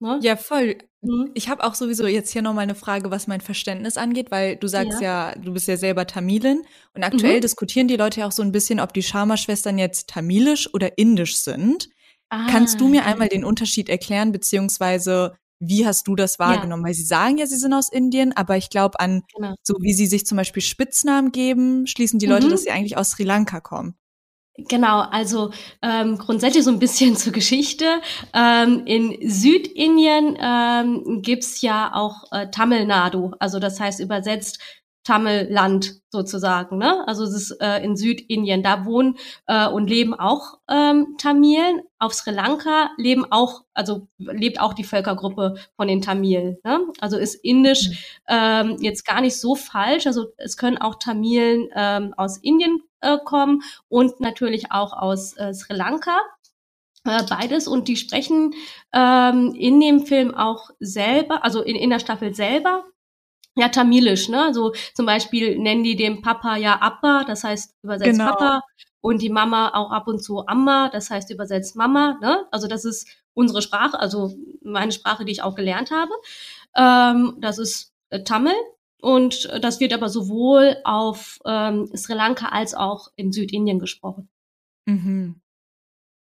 Ne? 0.00 0.18
Ja, 0.22 0.36
voll. 0.36 0.78
Mhm. 1.02 1.30
Ich 1.34 1.48
habe 1.48 1.62
auch 1.62 1.74
sowieso 1.74 2.06
jetzt 2.06 2.32
hier 2.32 2.42
nochmal 2.42 2.62
eine 2.62 2.74
Frage, 2.74 3.10
was 3.10 3.26
mein 3.26 3.42
Verständnis 3.42 3.98
angeht, 3.98 4.30
weil 4.30 4.56
du 4.56 4.66
sagst 4.66 5.00
ja, 5.00 5.32
ja 5.32 5.38
du 5.38 5.52
bist 5.52 5.68
ja 5.68 5.76
selber 5.76 6.06
Tamilin 6.06 6.62
und 6.94 7.04
aktuell 7.04 7.36
mhm. 7.36 7.42
diskutieren 7.42 7.88
die 7.88 7.96
Leute 7.96 8.20
ja 8.20 8.26
auch 8.26 8.32
so 8.32 8.42
ein 8.42 8.52
bisschen, 8.52 8.80
ob 8.80 8.94
die 8.94 9.02
Sharma-Schwestern 9.02 9.78
jetzt 9.78 10.08
tamilisch 10.08 10.72
oder 10.72 10.96
indisch 10.96 11.36
sind. 11.36 11.90
Ah. 12.30 12.46
Kannst 12.48 12.80
du 12.80 12.88
mir 12.88 13.04
einmal 13.04 13.28
den 13.28 13.44
Unterschied 13.44 13.88
erklären, 13.88 14.32
beziehungsweise 14.32 15.34
wie 15.60 15.86
hast 15.86 16.08
du 16.08 16.16
das 16.16 16.38
wahrgenommen? 16.38 16.82
Ja. 16.82 16.88
Weil 16.88 16.94
sie 16.94 17.04
sagen 17.04 17.36
ja, 17.36 17.46
sie 17.46 17.56
sind 17.56 17.74
aus 17.74 17.90
Indien, 17.90 18.34
aber 18.34 18.56
ich 18.56 18.70
glaube 18.70 18.98
an 18.98 19.22
genau. 19.34 19.54
so 19.62 19.74
wie 19.80 19.92
sie 19.92 20.06
sich 20.06 20.24
zum 20.24 20.36
Beispiel 20.36 20.62
Spitznamen 20.62 21.32
geben, 21.32 21.86
schließen 21.86 22.18
die 22.18 22.26
Leute, 22.26 22.46
mhm. 22.46 22.50
dass 22.50 22.62
sie 22.62 22.70
eigentlich 22.70 22.96
aus 22.96 23.10
Sri 23.10 23.24
Lanka 23.24 23.60
kommen. 23.60 23.94
Genau, 24.68 25.00
also 25.00 25.52
ähm, 25.82 26.18
grundsätzlich 26.18 26.64
so 26.64 26.70
ein 26.70 26.78
bisschen 26.78 27.16
zur 27.16 27.32
Geschichte. 27.32 28.00
Ähm, 28.34 28.82
in 28.86 29.30
Südindien 29.30 30.36
ähm, 30.40 31.22
gibt's 31.22 31.60
ja 31.60 31.92
auch 31.94 32.24
äh, 32.32 32.50
Tamil 32.50 32.86
Nadu, 32.86 33.32
also 33.38 33.58
das 33.58 33.80
heißt 33.80 34.00
übersetzt 34.00 34.60
Tamil-Land 35.04 36.02
sozusagen. 36.10 36.76
Ne? 36.78 37.06
Also 37.06 37.24
es 37.24 37.34
ist 37.34 37.50
äh, 37.60 37.82
in 37.82 37.96
Südindien. 37.96 38.62
Da 38.62 38.84
wohnen 38.84 39.16
äh, 39.46 39.66
und 39.66 39.88
leben 39.88 40.14
auch 40.14 40.58
ähm, 40.68 41.16
Tamilen. 41.18 41.82
Auf 41.98 42.14
Sri 42.14 42.30
Lanka 42.30 42.90
leben 42.96 43.26
auch, 43.30 43.64
also 43.74 44.08
lebt 44.18 44.60
auch 44.60 44.72
die 44.74 44.84
Völkergruppe 44.84 45.56
von 45.76 45.88
den 45.88 46.02
Tamilen. 46.02 46.58
Ne? 46.64 46.80
Also 47.00 47.16
ist 47.16 47.34
Indisch 47.34 47.88
mhm. 47.88 47.96
ähm, 48.28 48.76
jetzt 48.80 49.06
gar 49.06 49.20
nicht 49.20 49.38
so 49.38 49.54
falsch. 49.54 50.06
Also 50.06 50.32
es 50.36 50.56
können 50.56 50.78
auch 50.78 50.96
Tamilen 50.96 51.68
ähm, 51.74 52.14
aus 52.16 52.38
Indien 52.38 52.82
äh, 53.00 53.18
kommen 53.24 53.62
und 53.88 54.20
natürlich 54.20 54.72
auch 54.72 54.92
aus 54.92 55.36
äh, 55.36 55.54
Sri 55.54 55.74
Lanka. 55.74 56.18
Äh, 57.06 57.22
beides 57.28 57.66
und 57.66 57.88
die 57.88 57.96
sprechen 57.96 58.54
ähm, 58.92 59.54
in 59.54 59.80
dem 59.80 60.04
Film 60.04 60.34
auch 60.34 60.68
selber, 60.80 61.44
also 61.44 61.62
in, 61.62 61.76
in 61.76 61.88
der 61.88 61.98
Staffel 61.98 62.34
selber 62.34 62.84
ja, 63.60 63.68
tamilisch, 63.68 64.28
ne? 64.28 64.44
Also 64.44 64.72
zum 64.94 65.06
Beispiel 65.06 65.58
nennen 65.58 65.84
die 65.84 65.96
den 65.96 66.22
Papa 66.22 66.56
ja 66.56 66.80
Appa, 66.80 67.24
das 67.24 67.44
heißt 67.44 67.76
übersetzt 67.82 68.18
genau. 68.18 68.30
Papa, 68.30 68.62
und 69.00 69.22
die 69.22 69.30
Mama 69.30 69.70
auch 69.74 69.90
ab 69.90 70.08
und 70.08 70.22
zu 70.22 70.46
Amma, 70.46 70.90
das 70.90 71.10
heißt 71.10 71.30
übersetzt 71.30 71.76
Mama, 71.76 72.18
ne? 72.20 72.46
Also 72.50 72.66
das 72.66 72.84
ist 72.84 73.08
unsere 73.34 73.62
Sprache, 73.62 73.98
also 73.98 74.34
meine 74.62 74.92
Sprache, 74.92 75.24
die 75.24 75.32
ich 75.32 75.42
auch 75.42 75.54
gelernt 75.54 75.90
habe. 75.90 76.12
Ähm, 76.76 77.36
das 77.40 77.58
ist 77.58 77.92
äh, 78.10 78.22
Tamil 78.22 78.54
und 79.00 79.48
das 79.62 79.80
wird 79.80 79.92
aber 79.92 80.08
sowohl 80.08 80.76
auf 80.84 81.38
ähm, 81.46 81.88
Sri 81.96 82.14
Lanka 82.14 82.48
als 82.48 82.74
auch 82.74 83.08
in 83.16 83.32
Südindien 83.32 83.78
gesprochen. 83.78 84.28
Mhm. 84.86 85.40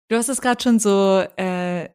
Du 0.09 0.17
hast 0.17 0.29
es 0.29 0.41
gerade 0.41 0.63
schon 0.63 0.79
so 0.79 1.25
äh, 1.37 1.89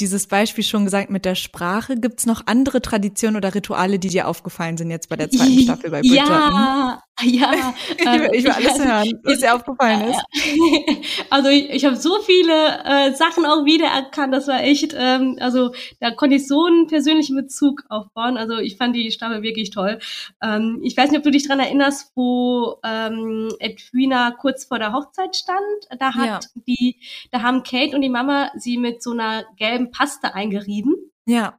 dieses 0.00 0.26
Beispiel 0.26 0.64
schon 0.64 0.84
gesagt 0.84 1.10
mit 1.10 1.24
der 1.24 1.34
Sprache. 1.34 1.96
Gibt 1.96 2.20
es 2.20 2.26
noch 2.26 2.42
andere 2.46 2.82
Traditionen 2.82 3.36
oder 3.36 3.54
Rituale, 3.54 3.98
die 3.98 4.08
dir 4.08 4.28
aufgefallen 4.28 4.76
sind 4.76 4.90
jetzt 4.90 5.08
bei 5.08 5.16
der 5.16 5.30
zweiten 5.30 5.60
Staffel 5.62 5.90
bei 5.90 6.00
Bridgerton? 6.00 6.26
Ja, 6.26 7.02
ja. 7.22 7.52
Ähm, 8.06 8.28
ich 8.32 8.44
will 8.44 8.52
alles 8.52 8.78
hören, 8.78 9.20
was 9.24 9.40
dir 9.40 9.54
aufgefallen 9.54 10.10
ist. 10.10 10.20
Also 11.30 11.48
ich, 11.48 11.68
ich 11.70 11.84
habe 11.84 11.96
so 11.96 12.20
viele 12.22 12.84
äh, 12.84 13.12
Sachen 13.12 13.44
auch 13.44 13.64
wiedererkannt. 13.64 14.32
Das 14.32 14.46
war 14.46 14.62
echt, 14.62 14.94
ähm, 14.96 15.36
also 15.40 15.72
da 16.00 16.10
konnte 16.10 16.36
ich 16.36 16.46
so 16.46 16.64
einen 16.64 16.86
persönlichen 16.86 17.36
Bezug 17.36 17.82
aufbauen. 17.88 18.36
Also 18.36 18.58
ich 18.58 18.76
fand 18.76 18.94
die 18.94 19.10
Staffel 19.10 19.42
wirklich 19.42 19.70
toll. 19.70 19.98
Ähm, 20.42 20.80
ich 20.82 20.96
weiß 20.96 21.10
nicht, 21.10 21.18
ob 21.18 21.24
du 21.24 21.30
dich 21.30 21.46
dran 21.46 21.60
erinnerst, 21.60 22.12
wo 22.14 22.76
ähm, 22.84 23.50
Edwina 23.58 24.30
kurz 24.30 24.64
vor 24.64 24.78
der 24.78 24.92
Hochzeit 24.92 25.36
stand. 25.36 25.58
Da 25.98 26.14
hat 26.14 26.44
ja. 26.44 26.60
die, 26.66 26.96
da 27.30 27.42
haben 27.42 27.62
Kate 27.62 27.94
und 27.94 28.02
die 28.02 28.08
Mama 28.08 28.50
sie 28.56 28.78
mit 28.78 29.02
so 29.02 29.12
einer 29.12 29.44
gelben 29.56 29.77
Paste 29.86 30.34
eingerieben. 30.34 30.94
Ja. 31.26 31.58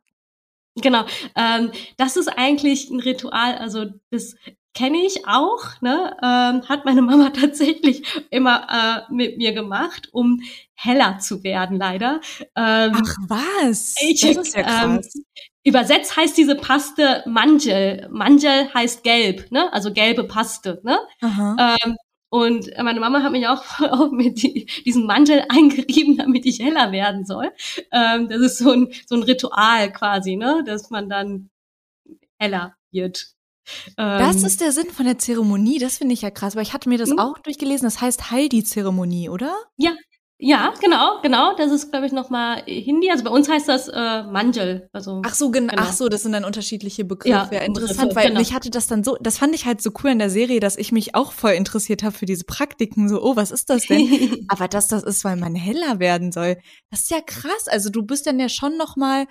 Genau. 0.75 1.05
Ähm, 1.35 1.71
das 1.97 2.15
ist 2.15 2.27
eigentlich 2.27 2.89
ein 2.89 2.99
Ritual, 2.99 3.55
also 3.57 3.85
das 4.11 4.35
kenne 4.73 4.97
ich 5.05 5.27
auch, 5.27 5.81
ne? 5.81 6.15
Ähm, 6.23 6.69
hat 6.69 6.85
meine 6.85 7.01
Mama 7.01 7.29
tatsächlich 7.35 8.03
immer 8.29 8.67
äh, 9.09 9.13
mit 9.13 9.37
mir 9.37 9.51
gemacht, 9.53 10.09
um 10.11 10.41
heller 10.75 11.19
zu 11.19 11.43
werden, 11.43 11.77
leider. 11.77 12.21
Ähm, 12.55 12.93
Ach 12.95 13.15
was? 13.27 13.95
Ich, 14.01 14.21
das 14.21 14.37
ist 14.37 14.55
ja 14.55 14.63
krass. 14.63 15.15
Ähm, 15.15 15.23
übersetzt 15.63 16.15
heißt 16.15 16.37
diese 16.37 16.55
Paste 16.55 17.23
Manjel. 17.25 18.07
Manjel 18.11 18.73
heißt 18.73 19.03
gelb, 19.03 19.51
ne? 19.51 19.71
Also 19.73 19.91
gelbe 19.91 20.23
Paste, 20.23 20.79
ne? 20.83 20.99
Ähm, 21.21 21.97
und 22.29 22.71
meine 22.77 22.99
Mama 22.99 23.23
hat 23.23 23.31
mich 23.31 23.47
auch, 23.47 23.63
auch 23.79 24.11
mit 24.11 24.41
die, 24.41 24.65
diesem 24.85 25.05
Mantel 25.05 25.43
eingerieben, 25.49 26.17
damit 26.17 26.45
ich 26.45 26.59
heller 26.59 26.91
werden 26.91 27.25
soll. 27.25 27.51
Ähm, 27.91 28.29
das 28.29 28.41
ist 28.41 28.57
so 28.59 28.71
ein, 28.71 28.93
so 29.07 29.15
ein 29.15 29.23
Ritual 29.23 29.91
quasi, 29.91 30.35
ne, 30.35 30.63
dass 30.65 30.89
man 30.89 31.09
dann 31.09 31.49
heller 32.37 32.75
wird. 32.91 33.33
das 33.95 34.37
ähm, 34.37 34.45
ist 34.45 34.61
der 34.61 34.71
Sinn 34.71 34.91
von 34.91 35.05
der 35.05 35.17
Zeremonie, 35.17 35.79
das 35.79 35.97
finde 35.97 36.13
ich 36.13 36.21
ja 36.21 36.31
krass, 36.31 36.55
weil 36.55 36.63
ich 36.63 36.73
hatte 36.73 36.89
mir 36.89 36.97
das 36.97 37.09
mhm. 37.09 37.19
auch 37.19 37.39
durchgelesen, 37.39 37.85
das 37.85 38.01
heißt 38.01 38.31
Haldi-Zeremonie, 38.31 39.29
oder? 39.29 39.55
Ja, 39.77 39.91
ja, 40.41 40.73
genau, 40.79 41.19
genau. 41.21 41.53
Das 41.57 41.69
ist, 41.69 41.91
glaube 41.91 42.05
ich, 42.05 42.13
nochmal 42.13 42.63
Hindi. 42.65 43.11
Also 43.11 43.25
bei 43.25 43.29
uns 43.29 43.49
heißt 43.49 43.67
das 43.67 43.89
äh, 43.89 44.23
Manjel. 44.23 44.89
Also, 44.93 45.21
ach 45.25 45.35
so, 45.35 45.51
genau. 45.51 45.73
ach 45.75 45.91
so, 45.91 46.07
das 46.07 46.23
sind 46.23 46.31
dann 46.31 46.45
unterschiedliche 46.45 47.03
Begriffe. 47.03 47.29
Ja, 47.29 47.49
ja 47.51 47.59
interessant, 47.59 48.09
Begriffe, 48.09 48.15
weil 48.15 48.27
genau. 48.29 48.39
ich 48.39 48.53
hatte 48.53 48.69
das 48.69 48.87
dann 48.87 49.03
so, 49.03 49.17
das 49.19 49.37
fand 49.37 49.53
ich 49.53 49.65
halt 49.65 49.81
so 49.81 49.91
cool 50.01 50.11
in 50.11 50.19
der 50.19 50.29
Serie, 50.29 50.61
dass 50.61 50.77
ich 50.77 50.93
mich 50.93 51.13
auch 51.13 51.33
voll 51.33 51.51
interessiert 51.51 52.03
habe 52.03 52.15
für 52.15 52.25
diese 52.25 52.45
Praktiken. 52.45 53.09
So, 53.09 53.21
oh, 53.21 53.35
was 53.35 53.51
ist 53.51 53.69
das 53.69 53.85
denn? 53.87 54.45
Aber 54.47 54.69
dass 54.69 54.87
das 54.87 55.03
ist, 55.03 55.25
weil 55.25 55.35
man 55.35 55.55
heller 55.55 55.99
werden 55.99 56.31
soll, 56.31 56.55
das 56.89 57.01
ist 57.01 57.11
ja 57.11 57.19
krass. 57.19 57.67
Also 57.67 57.89
du 57.89 58.03
bist 58.03 58.25
dann 58.25 58.39
ja 58.39 58.47
schon 58.47 58.77
nochmal, 58.77 59.27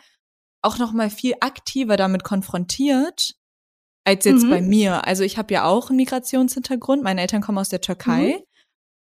auch 0.61 0.77
nochmal 0.77 1.09
viel 1.09 1.37
aktiver 1.40 1.97
damit 1.97 2.23
konfrontiert 2.23 3.35
als 4.05 4.27
jetzt 4.27 4.44
mhm. 4.44 4.51
bei 4.51 4.61
mir. 4.61 5.07
Also 5.07 5.23
ich 5.23 5.38
habe 5.38 5.55
ja 5.55 5.64
auch 5.64 5.88
einen 5.88 5.97
Migrationshintergrund. 5.97 7.03
Meine 7.03 7.23
Eltern 7.23 7.40
kommen 7.40 7.57
aus 7.57 7.71
der 7.71 7.81
Türkei. 7.81 8.44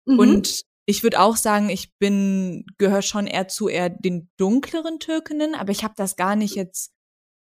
Mhm. 0.05 0.13
mhm. 0.13 0.19
Und 0.19 0.66
ich 0.87 1.03
würde 1.03 1.21
auch 1.21 1.37
sagen, 1.37 1.69
ich 1.69 1.97
bin, 1.99 2.65
gehöre 2.79 3.03
schon 3.03 3.27
eher 3.27 3.49
zu 3.49 3.69
eher 3.69 3.91
den 3.91 4.31
dunkleren 4.37 5.01
Türkinnen, 5.01 5.55
aber 5.55 5.73
ich 5.73 5.83
habe 5.83 5.95
das 5.97 6.15
gar 6.15 6.37
nicht 6.37 6.55
jetzt, 6.55 6.93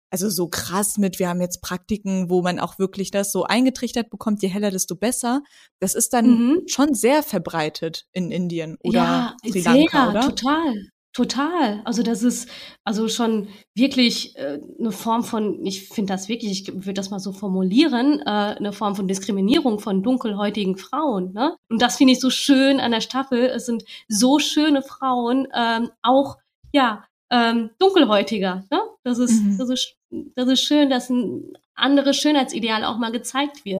also 0.10 0.29
so 0.29 0.47
krass 0.47 0.97
mit, 0.97 1.19
wir 1.19 1.29
haben 1.29 1.41
jetzt 1.41 1.62
Praktiken, 1.62 2.29
wo 2.31 2.41
man 2.41 2.60
auch 2.60 2.79
wirklich 2.79 3.12
das 3.12 3.31
so 3.31 3.43
eingetrichtert 3.43 4.10
bekommt, 4.10 4.41
je 4.41 4.47
heller, 4.49 4.71
desto 4.71 4.95
besser. 4.95 5.43
Das 5.79 5.93
ist 5.93 6.13
dann 6.13 6.27
mhm. 6.27 6.62
schon 6.67 6.95
sehr 6.95 7.21
verbreitet 7.21 8.08
in 8.13 8.31
Indien 8.31 8.77
oder 8.84 8.97
ja, 8.97 9.38
Sri 9.47 9.62
Lanka, 9.62 10.01
sehr, 10.01 10.10
oder? 10.10 10.21
total. 10.21 10.73
Total. 11.15 11.80
Also 11.86 12.04
das 12.04 12.23
ist 12.23 12.49
also 12.84 13.08
schon 13.08 13.47
wirklich 13.73 14.36
äh, 14.36 14.60
eine 14.78 14.91
Form 14.91 15.23
von, 15.23 15.65
ich 15.65 15.88
finde 15.88 16.12
das 16.12 16.28
wirklich, 16.28 16.51
ich 16.51 16.67
würde 16.67 16.93
das 16.93 17.10
mal 17.10 17.19
so 17.19 17.32
formulieren, 17.32 18.19
äh, 18.19 18.25
eine 18.25 18.73
Form 18.73 18.97
von 18.97 19.08
Diskriminierung 19.08 19.80
von 19.80 20.04
dunkelhäutigen 20.04 20.75
Frauen. 20.75 21.32
Ne? 21.32 21.56
Und 21.69 21.82
das 21.82 21.95
finde 21.95 22.12
ich 22.12 22.19
so 22.19 22.30
schön 22.30 22.82
an 22.82 22.91
der 22.91 22.99
Staffel. 22.99 23.45
Es 23.45 23.65
sind 23.65 23.86
so 24.10 24.39
schöne 24.39 24.82
Frauen, 24.82 25.47
ähm, 25.56 25.89
auch 26.01 26.36
ja 26.73 27.06
ähm, 27.32 27.69
dunkelhäutiger. 27.80 28.65
Ne? 28.69 28.82
Das 29.06 29.17
ist, 29.17 29.41
mhm. 29.41 29.58
das 29.58 29.69
ist, 29.69 29.95
das 30.36 30.49
ist 30.49 30.63
schön, 30.63 30.89
dass 30.89 31.10
ein 31.10 31.54
anderes 31.75 32.17
Schönheitsideal 32.17 32.84
auch 32.84 32.97
mal 32.97 33.13
gezeigt 33.13 33.63
wird. 33.63 33.80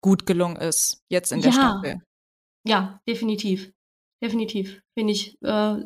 gut 0.00 0.26
gelungen 0.26 0.56
ist, 0.56 1.02
jetzt 1.08 1.32
in 1.32 1.42
der 1.42 1.52
ja. 1.52 1.56
Staffel? 1.56 2.02
Ja, 2.66 3.00
definitiv. 3.08 3.72
Definitiv. 4.22 4.82
Finde 4.96 5.12
ich 5.12 5.36
äh, 5.42 5.76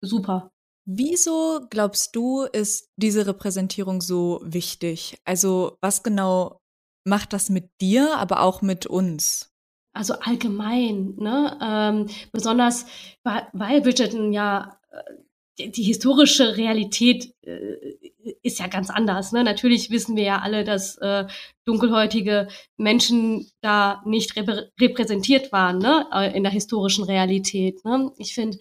super. 0.00 0.50
Wieso 0.86 1.66
glaubst 1.70 2.14
du, 2.14 2.42
ist 2.42 2.90
diese 2.96 3.26
Repräsentierung 3.26 4.00
so 4.00 4.40
wichtig? 4.44 5.18
Also, 5.24 5.78
was 5.80 6.02
genau 6.02 6.60
macht 7.04 7.32
das 7.32 7.48
mit 7.48 7.70
dir, 7.80 8.18
aber 8.18 8.42
auch 8.42 8.62
mit 8.62 8.86
uns? 8.86 9.50
Also 9.94 10.14
allgemein, 10.14 11.14
ne? 11.16 11.58
Ähm, 11.62 12.08
besonders 12.32 12.84
weil, 13.22 13.80
Bridgerton 13.80 14.32
ja 14.32 14.78
äh, 14.90 15.02
die, 15.58 15.82
historische 15.82 16.56
Realität 16.56 17.32
äh, 17.42 17.76
ist 18.42 18.58
ja 18.58 18.66
ganz 18.66 18.90
anders. 18.90 19.32
Ne? 19.32 19.44
Natürlich 19.44 19.90
wissen 19.90 20.16
wir 20.16 20.24
ja 20.24 20.38
alle, 20.40 20.64
dass 20.64 20.96
äh, 20.98 21.26
dunkelhäutige 21.64 22.48
Menschen 22.76 23.50
da 23.60 24.02
nicht 24.04 24.36
rep 24.36 24.72
repräsentiert 24.80 25.52
waren 25.52 25.78
ne? 25.78 26.06
Äh, 26.12 26.36
in 26.36 26.42
der 26.42 26.52
historischen 26.52 27.04
Realität. 27.04 27.84
Ne? 27.84 28.10
Ich 28.18 28.34
finde 28.34 28.58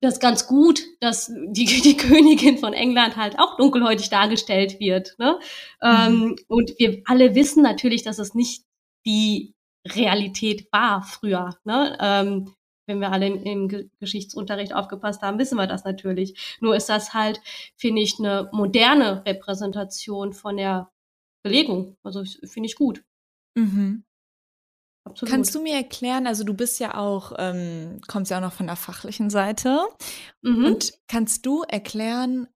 das 0.00 0.20
ganz 0.20 0.46
gut, 0.46 0.82
dass 1.00 1.32
die, 1.48 1.64
die 1.64 1.96
Königin 1.96 2.58
von 2.58 2.74
England 2.74 3.16
halt 3.16 3.38
auch 3.38 3.56
dunkelhäutig 3.56 4.10
dargestellt 4.10 4.78
wird. 4.80 5.14
Ne? 5.18 5.38
Ähm, 5.82 5.92
mhm. 5.92 6.22
Ähm, 6.22 6.36
und 6.48 6.74
wir 6.78 7.02
alle 7.06 7.34
wissen 7.34 7.62
natürlich, 7.62 8.02
dass 8.02 8.18
es 8.18 8.34
nicht 8.34 8.64
die 9.06 9.54
Realität 9.86 10.66
war 10.72 11.02
früher. 11.02 11.56
Ne? 11.64 11.96
Ähm, 12.00 12.54
wenn 12.86 13.00
wir 13.00 13.12
alle 13.12 13.26
im 13.26 13.88
Geschichtsunterricht 13.98 14.74
aufgepasst 14.74 15.22
haben, 15.22 15.38
wissen 15.38 15.56
wir 15.56 15.66
das 15.66 15.84
natürlich. 15.84 16.56
Nur 16.60 16.76
ist 16.76 16.88
das 16.88 17.14
halt, 17.14 17.40
finde 17.76 18.02
ich, 18.02 18.18
eine 18.18 18.48
moderne 18.52 19.24
Repräsentation 19.24 20.32
von 20.32 20.56
der 20.56 20.90
Belegung. 21.42 21.96
Also 22.02 22.24
finde 22.24 22.66
ich 22.66 22.76
gut. 22.76 23.04
Mhm. 23.56 24.04
Absolut. 25.04 25.30
Kannst 25.30 25.54
du 25.54 25.62
mir 25.62 25.74
erklären, 25.74 26.26
also 26.26 26.44
du 26.44 26.54
bist 26.54 26.80
ja 26.80 26.96
auch, 26.96 27.32
ähm, 27.38 28.00
kommst 28.08 28.30
ja 28.30 28.38
auch 28.38 28.42
noch 28.42 28.54
von 28.54 28.66
der 28.66 28.76
fachlichen 28.76 29.28
Seite. 29.28 29.86
Mhm. 30.42 30.64
Und 30.64 30.92
kannst 31.08 31.44
du 31.44 31.62
erklären, 31.62 32.48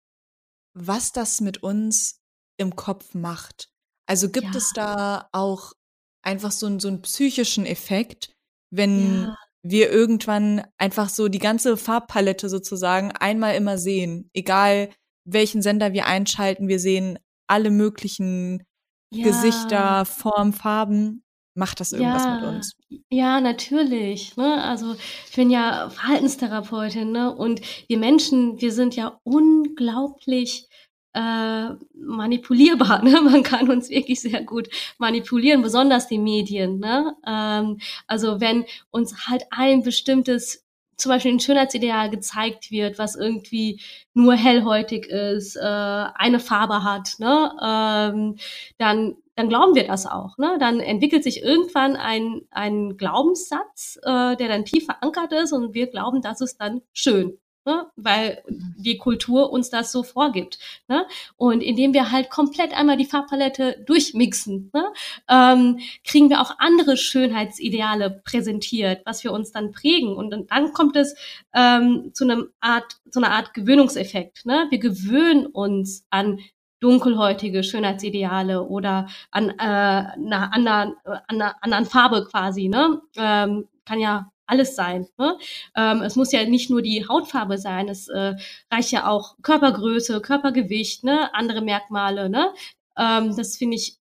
was 0.73 1.11
das 1.11 1.41
mit 1.41 1.63
uns 1.63 2.21
im 2.57 2.75
Kopf 2.75 3.13
macht? 3.13 3.69
Also 4.05 4.29
gibt 4.29 4.53
ja. 4.53 4.57
es 4.57 4.71
da 4.73 5.27
auch 5.33 5.73
einfach 6.21 6.51
so, 6.51 6.79
so 6.79 6.87
einen 6.87 7.01
psychischen 7.01 7.65
Effekt, 7.65 8.33
wenn 8.69 9.23
ja 9.25 9.37
wir 9.69 9.91
irgendwann 9.91 10.63
einfach 10.77 11.09
so 11.09 11.27
die 11.27 11.39
ganze 11.39 11.77
Farbpalette 11.77 12.49
sozusagen 12.49 13.11
einmal 13.11 13.55
immer 13.55 13.77
sehen. 13.77 14.29
Egal 14.33 14.89
welchen 15.25 15.61
Sender 15.61 15.93
wir 15.93 16.05
einschalten, 16.05 16.67
wir 16.67 16.79
sehen 16.79 17.19
alle 17.47 17.69
möglichen 17.69 18.63
ja. 19.11 19.23
Gesichter, 19.23 20.05
Formen, 20.05 20.53
Farben. 20.53 21.23
Macht 21.53 21.79
das 21.79 21.91
irgendwas 21.91 22.23
ja. 22.23 22.35
mit 22.35 22.49
uns? 22.49 22.75
Ja, 23.09 23.41
natürlich. 23.41 24.37
Ne? 24.37 24.63
Also 24.63 24.95
ich 25.27 25.35
bin 25.35 25.49
ja 25.49 25.89
Verhaltenstherapeutin 25.89 27.11
ne? 27.11 27.35
und 27.35 27.61
wir 27.87 27.97
Menschen, 27.97 28.61
wir 28.61 28.71
sind 28.71 28.95
ja 28.95 29.19
unglaublich 29.23 30.67
äh, 31.17 31.75
manipulierbar. 31.95 33.03
Ne? 33.07 33.21
Man 33.21 33.43
kann 33.43 33.69
uns 33.69 33.89
wirklich 33.89 34.21
sehr 34.21 34.43
gut 34.43 34.67
manipulieren, 34.97 35.61
besonders 35.61 36.07
die 36.07 36.17
Medien. 36.19 36.79
Ne? 36.79 37.15
Ähm, 37.25 37.79
also 38.05 38.41
wenn 38.41 38.65
uns 38.91 39.27
halt 39.27 39.43
ein 39.49 39.83
bestimmtes 39.83 40.65
zum 40.97 41.11
Beispiel 41.11 41.33
ein 41.33 41.39
Schönheitsideal 41.39 42.09
gezeigt 42.09 42.71
wird, 42.71 42.97
was 42.97 43.15
irgendwie 43.15 43.79
nur 44.15 44.33
hellhäutig 44.33 45.05
ist, 45.05 45.55
äh, 45.55 45.61
eine 45.61 46.39
Farbe 46.39 46.83
hat, 46.83 47.19
ne, 47.19 47.51
ähm, 47.63 48.37
dann 48.79 49.15
dann 49.35 49.49
glauben 49.49 49.75
wir 49.75 49.85
das 49.85 50.07
auch. 50.07 50.39
Ne? 50.39 50.57
Dann 50.59 50.79
entwickelt 50.79 51.23
sich 51.23 51.43
irgendwann 51.43 51.95
ein, 51.95 52.41
ein 52.49 52.97
Glaubenssatz, 52.97 53.99
äh, 54.01 54.35
der 54.35 54.47
dann 54.47 54.65
tief 54.65 54.85
verankert 54.85 55.31
ist 55.31 55.53
und 55.53 55.75
wir 55.75 55.85
glauben, 55.85 56.23
das 56.23 56.41
ist 56.41 56.57
dann 56.59 56.81
schön 56.91 57.37
ne? 57.67 57.85
weil 57.97 58.41
die 58.47 58.97
Kultur 58.97 59.51
uns 59.51 59.69
das 59.69 59.91
so 59.91 60.01
vorgibt. 60.01 60.57
Ne? 60.87 61.05
Und 61.35 61.61
indem 61.61 61.93
wir 61.93 62.11
halt 62.11 62.29
komplett 62.29 62.73
einmal 62.73 62.97
die 62.97 63.05
Farbpalette 63.05 63.83
durchmixen, 63.85 64.71
ne? 64.73 64.85
ähm, 65.29 65.79
kriegen 66.03 66.29
wir 66.29 66.41
auch 66.41 66.55
andere 66.57 66.97
Schönheitsideale 66.97 68.21
präsentiert, 68.23 69.01
was 69.05 69.23
wir 69.23 69.33
uns 69.33 69.51
dann 69.51 69.71
prägen. 69.71 70.15
Und 70.15 70.31
dann 70.31 70.73
kommt 70.73 70.95
es 70.95 71.15
ähm, 71.53 72.11
zu 72.13 72.23
einem 72.23 72.49
Art, 72.61 72.97
zu 73.11 73.19
einer 73.19 73.31
Art 73.31 73.53
Gewöhnungseffekt. 73.53 74.45
Ne? 74.45 74.67
Wir 74.69 74.79
gewöhnen 74.79 75.45
uns 75.45 76.05
an 76.09 76.39
dunkelhäutige 76.79 77.63
Schönheitsideale 77.63 78.63
oder 78.63 79.07
an 79.31 79.49
äh, 79.49 79.53
einer 79.57 80.53
anderen, 80.53 80.95
äh, 81.03 81.17
einer 81.27 81.55
anderen 81.61 81.85
Farbe 81.85 82.25
quasi. 82.29 82.69
Ne? 82.69 83.01
Ähm, 83.17 83.67
kann 83.83 83.99
ja 83.99 84.31
alles 84.47 84.75
sein. 84.75 85.07
Ne? 85.17 85.37
Ähm, 85.75 86.01
es 86.01 86.15
muss 86.15 86.31
ja 86.31 86.43
nicht 86.45 86.69
nur 86.69 86.81
die 86.81 87.07
Hautfarbe 87.07 87.57
sein, 87.57 87.89
es 87.89 88.07
äh, 88.07 88.35
reicht 88.71 88.91
ja 88.91 89.07
auch 89.07 89.35
Körpergröße, 89.41 90.21
Körpergewicht, 90.21 91.03
ne? 91.03 91.33
andere 91.33 91.61
Merkmale. 91.61 92.29
Ne? 92.29 92.53
Ähm, 92.97 93.35
das 93.35 93.57
finde 93.57 93.75
ich 93.75 93.97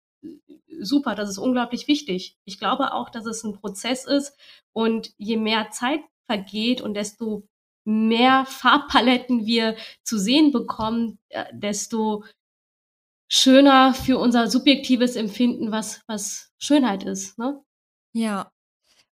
super, 0.82 1.16
das 1.16 1.30
ist 1.30 1.38
unglaublich 1.38 1.88
wichtig. 1.88 2.38
Ich 2.46 2.60
glaube 2.60 2.94
auch, 2.94 3.10
dass 3.10 3.26
es 3.26 3.44
ein 3.44 3.54
Prozess 3.54 4.06
ist 4.06 4.38
und 4.74 5.14
je 5.18 5.38
mehr 5.38 5.70
Zeit 5.72 6.02
vergeht 6.28 6.82
und 6.82 6.96
desto 6.96 7.48
mehr 7.86 8.46
Farbpaletten 8.46 9.46
wir 9.46 9.76
zu 10.04 10.18
sehen 10.18 10.52
bekommen, 10.52 11.20
äh, 11.30 11.46
desto 11.54 12.24
schöner 13.28 13.94
für 13.94 14.18
unser 14.18 14.48
subjektives 14.48 15.16
Empfinden, 15.16 15.72
was, 15.72 16.02
was 16.08 16.52
Schönheit 16.60 17.04
ist. 17.04 17.38
Ne? 17.38 17.64
Ja, 18.14 18.51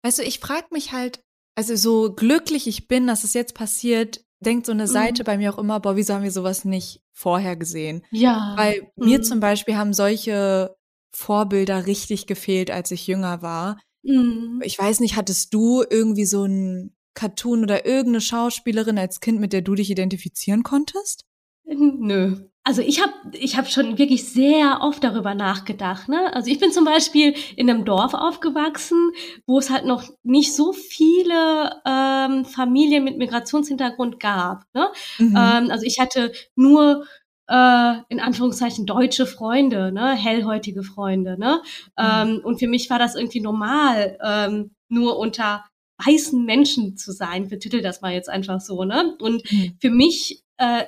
Weißt 0.03 0.19
du, 0.19 0.23
ich 0.23 0.39
frage 0.39 0.67
mich 0.71 0.91
halt, 0.91 1.21
also 1.55 1.75
so 1.75 2.13
glücklich 2.13 2.67
ich 2.67 2.88
bin, 2.88 3.07
dass 3.07 3.23
es 3.23 3.33
jetzt 3.33 3.53
passiert, 3.53 4.23
denkt 4.39 4.65
so 4.65 4.71
eine 4.71 4.88
Seite 4.88 5.23
mhm. 5.23 5.25
bei 5.25 5.38
mir 5.38 5.53
auch 5.53 5.57
immer, 5.57 5.79
boah, 5.79 5.95
wieso 5.95 6.13
haben 6.13 6.23
wir 6.23 6.31
sowas 6.31 6.65
nicht 6.65 7.01
vorher 7.12 7.55
gesehen? 7.55 8.05
Ja. 8.12 8.53
Weil 8.57 8.88
mhm. 8.95 9.05
mir 9.05 9.21
zum 9.21 9.39
Beispiel 9.39 9.75
haben 9.75 9.93
solche 9.93 10.75
Vorbilder 11.12 11.85
richtig 11.85 12.27
gefehlt, 12.27 12.71
als 12.71 12.91
ich 12.91 13.07
jünger 13.07 13.41
war. 13.41 13.79
Mhm. 14.03 14.62
Ich 14.63 14.77
weiß 14.79 15.01
nicht, 15.01 15.15
hattest 15.15 15.53
du 15.53 15.83
irgendwie 15.89 16.25
so 16.25 16.45
ein 16.45 16.95
Cartoon 17.13 17.63
oder 17.63 17.85
irgendeine 17.85 18.21
Schauspielerin 18.21 18.97
als 18.97 19.19
Kind, 19.19 19.39
mit 19.39 19.51
der 19.51 19.62
du 19.62 19.75
dich 19.75 19.89
identifizieren 19.89 20.63
konntest? 20.63 21.25
Nö. 21.65 22.48
Also 22.65 22.82
ich 22.82 23.02
habe 23.02 23.13
ich 23.34 23.58
hab 23.58 23.69
schon 23.69 23.98
wirklich 23.98 24.30
sehr 24.30 24.80
oft 24.82 25.04
darüber 25.04 25.34
nachgedacht. 25.34 26.10
Ne? 26.10 26.32
Also 26.34 26.52
ich 26.52 26.60
bin 26.60 26.72
zum 26.72 26.86
Beispiel 26.86 27.34
in 27.56 27.69
einem 27.69 27.86
Dorf 27.86 28.13
aufgewachsen, 28.13 29.12
wo 29.48 29.58
es 29.58 29.69
halt 29.69 29.86
noch 29.86 30.04
nicht 30.24 30.54
so 30.54 30.74
viele 30.74 31.82
ähm, 31.86 32.45
Familien 32.45 33.04
mit 33.04 33.17
Migrationshintergrund 33.17 34.19
gab. 34.19 34.65
Ne? 34.74 34.88
Mhm. 35.17 35.36
Ähm, 35.36 35.72
also 35.72 35.86
ich 35.86 36.00
hatte 36.00 36.32
nur 36.56 37.06
äh, 37.48 37.95
in 38.10 38.19
Anführungszeichen 38.19 38.86
deutsche 38.86 39.26
Freunde, 39.26 39.91
ne? 39.91 40.13
hellhäutige 40.13 40.84
Freunde. 40.84 41.39
Ne? 41.39 41.62
Mhm. 41.98 42.06
Ähm, 42.06 42.41
und 42.43 42.60
für 42.60 42.67
mich 42.67 42.89
war 42.89 43.00
das 43.00 43.15
irgendwie 43.15 43.41
normal, 43.41 44.17
ähm, 44.24 44.72
nur 44.89 45.17
unter 45.17 45.65
weißen 46.06 46.45
Menschen 46.45 46.98
zu 46.98 47.12
sein. 47.12 47.48
Betitel 47.48 47.82
das 47.82 48.02
mal 48.02 48.13
jetzt 48.13 48.30
einfach 48.30 48.60
so. 48.62 48.84
Ne? 48.84 49.15
Und 49.19 49.52
mhm. 49.52 49.78
für 49.80 49.89
mich 49.89 50.43
äh, 50.60 50.86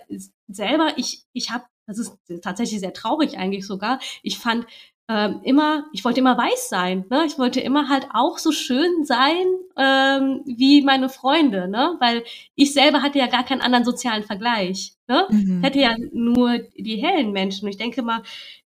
selber, 0.48 0.94
ich, 0.98 1.24
ich 1.34 1.50
habe, 1.52 1.66
das 1.88 1.98
ist 1.98 2.14
tatsächlich 2.42 2.80
sehr 2.80 2.94
traurig 2.94 3.38
eigentlich 3.38 3.66
sogar, 3.66 4.00
ich 4.22 4.38
fand 4.38 4.68
ähm, 5.10 5.42
immer, 5.44 5.86
ich 5.92 6.06
wollte 6.06 6.22
immer 6.22 6.38
weiß 6.38 6.70
sein, 6.70 7.06
ne? 7.10 7.26
Ich 7.26 7.38
wollte 7.38 7.60
immer 7.60 7.90
halt 7.90 8.08
auch 8.14 8.38
so 8.38 8.52
schön 8.52 9.04
sein 9.04 9.46
ähm, 9.76 10.42
wie 10.46 10.82
meine 10.84 11.10
Freunde, 11.10 11.68
ne? 11.68 11.98
Weil 12.00 12.24
ich 12.56 12.72
selber 12.74 13.02
hatte 13.02 13.20
ja 13.20 13.28
gar 13.28 13.44
keinen 13.44 13.62
anderen 13.62 13.84
sozialen 13.84 14.24
Vergleich, 14.24 14.94
ne? 15.10 15.28
Mhm. 15.30 15.58
Ich 15.58 15.68
hätte 15.68 15.80
ja 15.80 15.96
nur 16.14 16.60
die 16.78 16.96
hellen 16.98 17.34
Menschen. 17.34 17.66
Und 17.66 17.72
ich 17.72 17.78
denke 17.78 18.04
mal, 18.04 18.24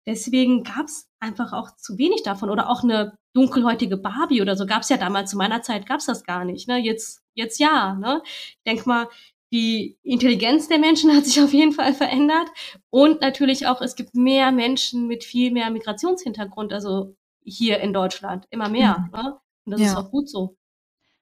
deswegen 0.07 0.63
gab 0.63 0.85
es 0.85 1.07
einfach 1.19 1.53
auch 1.53 1.75
zu 1.75 1.99
wenig 1.99 2.23
davon. 2.23 2.49
Oder 2.49 2.69
auch 2.69 2.81
eine 2.81 3.13
dunkelhäutige 3.33 3.97
Barbie 3.97 4.41
oder 4.41 4.55
so 4.55 4.65
gab 4.65 4.81
es 4.81 4.89
ja 4.89 4.97
damals, 4.97 5.29
zu 5.31 5.37
meiner 5.37 5.61
Zeit 5.61 5.85
gab 5.85 5.99
es 5.99 6.07
das 6.07 6.23
gar 6.23 6.43
nicht. 6.43 6.67
Ne? 6.67 6.79
Jetzt, 6.79 7.21
jetzt 7.35 7.59
ja. 7.59 7.93
Ne? 7.93 8.21
Ich 8.25 8.63
denke 8.65 8.89
mal, 8.89 9.07
die 9.51 9.97
Intelligenz 10.03 10.67
der 10.67 10.79
Menschen 10.79 11.15
hat 11.15 11.25
sich 11.25 11.41
auf 11.41 11.53
jeden 11.53 11.73
Fall 11.73 11.93
verändert. 11.93 12.49
Und 12.89 13.21
natürlich 13.21 13.67
auch, 13.67 13.81
es 13.81 13.95
gibt 13.95 14.15
mehr 14.15 14.51
Menschen 14.51 15.07
mit 15.07 15.23
viel 15.23 15.51
mehr 15.51 15.69
Migrationshintergrund, 15.69 16.71
also 16.71 17.15
hier 17.43 17.79
in 17.79 17.93
Deutschland, 17.93 18.45
immer 18.49 18.69
mehr. 18.69 18.99
Mhm. 18.99 19.19
Ne? 19.19 19.39
Und 19.65 19.71
das 19.71 19.81
ja. 19.81 19.87
ist 19.87 19.95
auch 19.95 20.11
gut 20.11 20.29
so. 20.29 20.55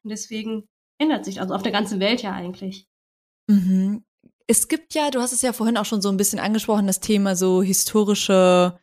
Und 0.03 0.11
deswegen 0.11 0.67
ändert 0.97 1.25
sich, 1.25 1.41
also 1.41 1.53
auf 1.53 1.63
der 1.63 1.71
ganzen 1.71 1.99
Welt 1.99 2.21
ja 2.21 2.33
eigentlich. 2.33 2.87
Mhm. 3.47 4.03
Es 4.47 4.67
gibt 4.67 4.95
ja, 4.95 5.11
du 5.11 5.21
hast 5.21 5.31
es 5.31 5.41
ja 5.41 5.53
vorhin 5.53 5.77
auch 5.77 5.85
schon 5.85 6.01
so 6.01 6.09
ein 6.09 6.17
bisschen 6.17 6.39
angesprochen, 6.39 6.87
das 6.87 6.99
Thema 6.99 7.35
so 7.35 7.61
historische 7.61 8.79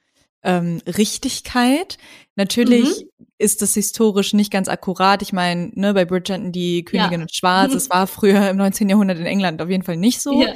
ähm, 0.46 0.80
Richtigkeit. 0.86 1.98
Natürlich 2.36 3.04
mhm. 3.18 3.26
ist 3.36 3.60
das 3.60 3.74
historisch 3.74 4.32
nicht 4.32 4.50
ganz 4.50 4.68
akkurat. 4.68 5.20
Ich 5.20 5.32
meine, 5.32 5.70
ne, 5.74 5.92
bei 5.92 6.04
Bridgerton 6.04 6.52
die 6.52 6.84
Königin 6.84 7.20
ja. 7.20 7.22
in 7.22 7.28
Schwarz, 7.28 7.74
es 7.74 7.90
war 7.90 8.06
früher 8.06 8.48
im 8.48 8.56
19. 8.56 8.88
Jahrhundert 8.88 9.18
in 9.18 9.26
England 9.26 9.60
auf 9.60 9.68
jeden 9.68 9.82
Fall 9.82 9.96
nicht 9.96 10.22
so. 10.22 10.40
Ja. 10.40 10.54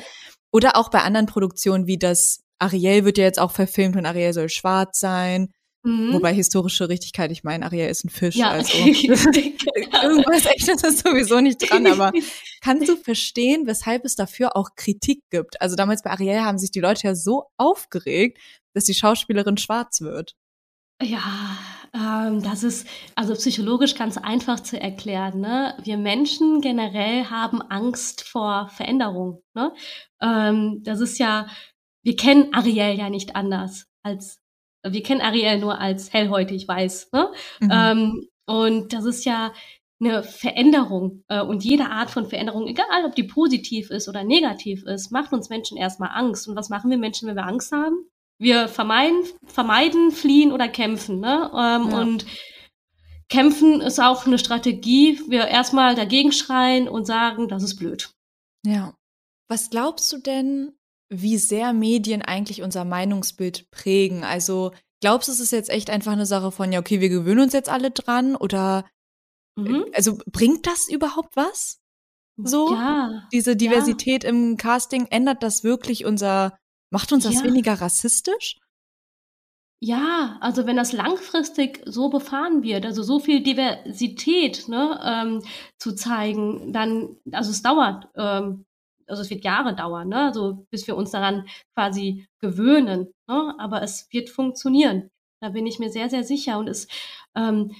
Oder 0.52 0.76
auch 0.76 0.90
bei 0.90 1.02
anderen 1.02 1.26
Produktionen 1.26 1.86
wie 1.86 1.98
das 1.98 2.42
Ariel 2.58 3.04
wird 3.04 3.18
ja 3.18 3.24
jetzt 3.24 3.38
auch 3.38 3.52
verfilmt 3.52 3.96
und 3.96 4.06
Ariel 4.06 4.32
soll 4.32 4.48
schwarz 4.48 5.00
sein. 5.00 5.48
Mhm. 5.82 6.12
Wobei 6.12 6.34
historische 6.34 6.88
Richtigkeit, 6.88 7.30
ich 7.30 7.42
meine, 7.42 7.64
Ariel 7.64 7.88
ist 7.88 8.04
ein 8.04 8.10
Fisch, 8.10 8.36
ja. 8.36 8.50
also 8.50 8.76
irgendwas 8.78 10.46
echtes 10.46 10.82
ist 10.84 11.06
sowieso 11.06 11.40
nicht 11.40 11.70
dran, 11.70 11.86
aber 11.86 12.12
kannst 12.60 12.88
du 12.88 12.96
verstehen, 12.96 13.66
weshalb 13.66 14.04
es 14.04 14.14
dafür 14.14 14.56
auch 14.56 14.70
Kritik 14.76 15.22
gibt? 15.30 15.60
Also 15.60 15.76
damals 15.76 16.02
bei 16.02 16.10
Ariel 16.10 16.40
haben 16.40 16.58
sich 16.58 16.70
die 16.70 16.80
Leute 16.80 17.06
ja 17.06 17.14
so 17.14 17.44
aufgeregt, 17.56 18.38
dass 18.74 18.84
die 18.84 18.94
Schauspielerin 18.94 19.56
schwarz 19.56 20.02
wird. 20.02 20.34
Ja, 21.02 21.56
ähm, 21.94 22.42
das 22.42 22.62
ist 22.62 22.86
also 23.14 23.34
psychologisch 23.34 23.94
ganz 23.94 24.18
einfach 24.18 24.60
zu 24.60 24.78
erklären. 24.78 25.40
Ne? 25.40 25.74
Wir 25.82 25.96
Menschen 25.96 26.60
generell 26.60 27.24
haben 27.24 27.62
Angst 27.62 28.22
vor 28.22 28.68
Veränderung. 28.68 29.42
Ne? 29.54 29.72
Ähm, 30.20 30.82
das 30.82 31.00
ist 31.00 31.18
ja, 31.18 31.48
wir 32.02 32.16
kennen 32.16 32.52
Ariel 32.52 32.98
ja 32.98 33.08
nicht 33.08 33.34
anders 33.34 33.86
als, 34.02 34.39
wir 34.82 35.02
kennen 35.02 35.20
Ariel 35.20 35.58
nur 35.58 35.78
als 35.78 36.12
hellhäutig 36.12 36.66
weiß. 36.66 37.10
Ne? 37.12 37.32
Mhm. 37.60 37.70
Ähm, 37.72 38.28
und 38.46 38.92
das 38.92 39.04
ist 39.04 39.24
ja 39.24 39.52
eine 40.00 40.22
Veränderung 40.22 41.24
äh, 41.28 41.42
und 41.42 41.62
jede 41.62 41.86
Art 41.86 42.10
von 42.10 42.26
Veränderung, 42.26 42.66
egal 42.66 43.04
ob 43.04 43.14
die 43.14 43.24
positiv 43.24 43.90
ist 43.90 44.08
oder 44.08 44.24
negativ 44.24 44.84
ist, 44.84 45.12
macht 45.12 45.32
uns 45.32 45.50
Menschen 45.50 45.76
erstmal 45.76 46.10
Angst. 46.12 46.48
Und 46.48 46.56
was 46.56 46.70
machen 46.70 46.90
wir 46.90 46.98
Menschen, 46.98 47.28
wenn 47.28 47.36
wir 47.36 47.46
Angst 47.46 47.70
haben? 47.72 48.10
wir 48.40 48.68
vermeiden, 48.68 49.22
vermeiden, 49.44 50.10
fliehen 50.10 50.50
oder 50.50 50.66
kämpfen. 50.68 51.20
Ne? 51.20 51.50
Ähm, 51.54 51.90
ja. 51.90 52.00
Und 52.00 52.26
kämpfen 53.28 53.80
ist 53.82 54.00
auch 54.00 54.26
eine 54.26 54.38
Strategie. 54.38 55.20
Wir 55.28 55.46
erstmal 55.46 55.94
dagegen 55.94 56.32
schreien 56.32 56.88
und 56.88 57.04
sagen, 57.04 57.48
das 57.48 57.62
ist 57.62 57.76
blöd. 57.76 58.10
Ja. 58.64 58.94
Was 59.48 59.68
glaubst 59.68 60.10
du 60.12 60.18
denn, 60.18 60.72
wie 61.10 61.36
sehr 61.36 61.72
Medien 61.72 62.22
eigentlich 62.22 62.62
unser 62.62 62.84
Meinungsbild 62.84 63.70
prägen? 63.70 64.24
Also 64.24 64.72
glaubst 65.00 65.28
du, 65.28 65.32
es 65.32 65.40
ist 65.40 65.50
jetzt 65.50 65.70
echt 65.70 65.90
einfach 65.90 66.12
eine 66.12 66.26
Sache 66.26 66.52
von, 66.52 66.72
ja, 66.72 66.80
okay, 66.80 67.00
wir 67.00 67.08
gewöhnen 67.08 67.40
uns 67.40 67.52
jetzt 67.52 67.68
alle 67.68 67.90
dran 67.90 68.36
oder 68.36 68.84
mhm. 69.56 69.84
also 69.92 70.18
bringt 70.26 70.66
das 70.66 70.88
überhaupt 70.88 71.36
was? 71.36 71.80
So? 72.36 72.72
Ja. 72.72 73.28
Diese 73.32 73.56
Diversität 73.56 74.24
ja. 74.24 74.30
im 74.30 74.56
Casting, 74.56 75.06
ändert 75.06 75.42
das 75.42 75.64
wirklich 75.64 76.04
unser 76.06 76.56
Macht 76.90 77.12
uns 77.12 77.24
das 77.24 77.36
ja. 77.36 77.44
weniger 77.44 77.74
rassistisch? 77.74 78.58
Ja, 79.82 80.36
also 80.40 80.66
wenn 80.66 80.76
das 80.76 80.92
langfristig 80.92 81.80
so 81.86 82.10
befahren 82.10 82.62
wird, 82.62 82.84
also 82.84 83.02
so 83.02 83.18
viel 83.18 83.42
Diversität 83.42 84.68
ne, 84.68 85.00
ähm, 85.02 85.42
zu 85.78 85.94
zeigen, 85.94 86.72
dann, 86.72 87.16
also 87.32 87.50
es 87.50 87.62
dauert, 87.62 88.08
ähm, 88.14 88.66
also 89.10 89.22
es 89.22 89.30
wird 89.30 89.44
Jahre 89.44 89.74
dauern, 89.74 90.08
ne, 90.08 90.26
also 90.26 90.66
bis 90.70 90.86
wir 90.86 90.96
uns 90.96 91.10
daran 91.10 91.46
quasi 91.74 92.26
gewöhnen, 92.40 93.12
ne, 93.28 93.54
aber 93.58 93.82
es 93.82 94.08
wird 94.10 94.30
funktionieren. 94.30 95.10
Da 95.42 95.50
bin 95.50 95.66
ich 95.66 95.78
mir 95.78 95.90
sehr, 95.90 96.10
sehr 96.10 96.22
sicher. 96.22 96.58
Und 96.58 96.68
es 96.68 96.86
ähm, 97.34 97.72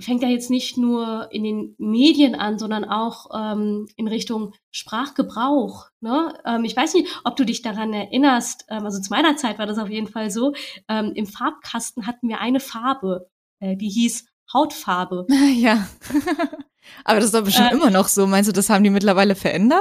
fängt 0.00 0.22
ja 0.22 0.28
jetzt 0.28 0.50
nicht 0.50 0.76
nur 0.76 1.28
in 1.32 1.44
den 1.44 1.74
Medien 1.78 2.34
an, 2.34 2.58
sondern 2.58 2.84
auch 2.84 3.30
ähm, 3.34 3.88
in 3.96 4.06
Richtung 4.06 4.54
Sprachgebrauch. 4.70 5.88
Ne? 6.00 6.34
Ähm, 6.44 6.64
ich 6.64 6.76
weiß 6.76 6.94
nicht, 6.94 7.08
ob 7.24 7.36
du 7.36 7.44
dich 7.44 7.62
daran 7.62 7.92
erinnerst, 7.92 8.64
ähm, 8.68 8.84
also 8.84 9.00
zu 9.00 9.10
meiner 9.10 9.36
Zeit 9.36 9.58
war 9.58 9.66
das 9.66 9.78
auf 9.78 9.90
jeden 9.90 10.06
Fall 10.06 10.30
so, 10.30 10.54
ähm, 10.88 11.12
im 11.14 11.26
Farbkasten 11.26 12.06
hatten 12.06 12.28
wir 12.28 12.40
eine 12.40 12.60
Farbe, 12.60 13.28
äh, 13.60 13.76
die 13.76 13.88
hieß 13.88 14.26
Hautfarbe. 14.52 15.26
Ja, 15.56 15.88
aber 17.04 17.16
das 17.16 17.26
ist 17.26 17.34
doch 17.34 17.44
bestimmt 17.44 17.72
äh, 17.72 17.74
immer 17.74 17.90
noch 17.90 18.08
so. 18.08 18.26
Meinst 18.26 18.48
du, 18.48 18.52
das 18.52 18.70
haben 18.70 18.84
die 18.84 18.90
mittlerweile 18.90 19.34
verändert? 19.34 19.80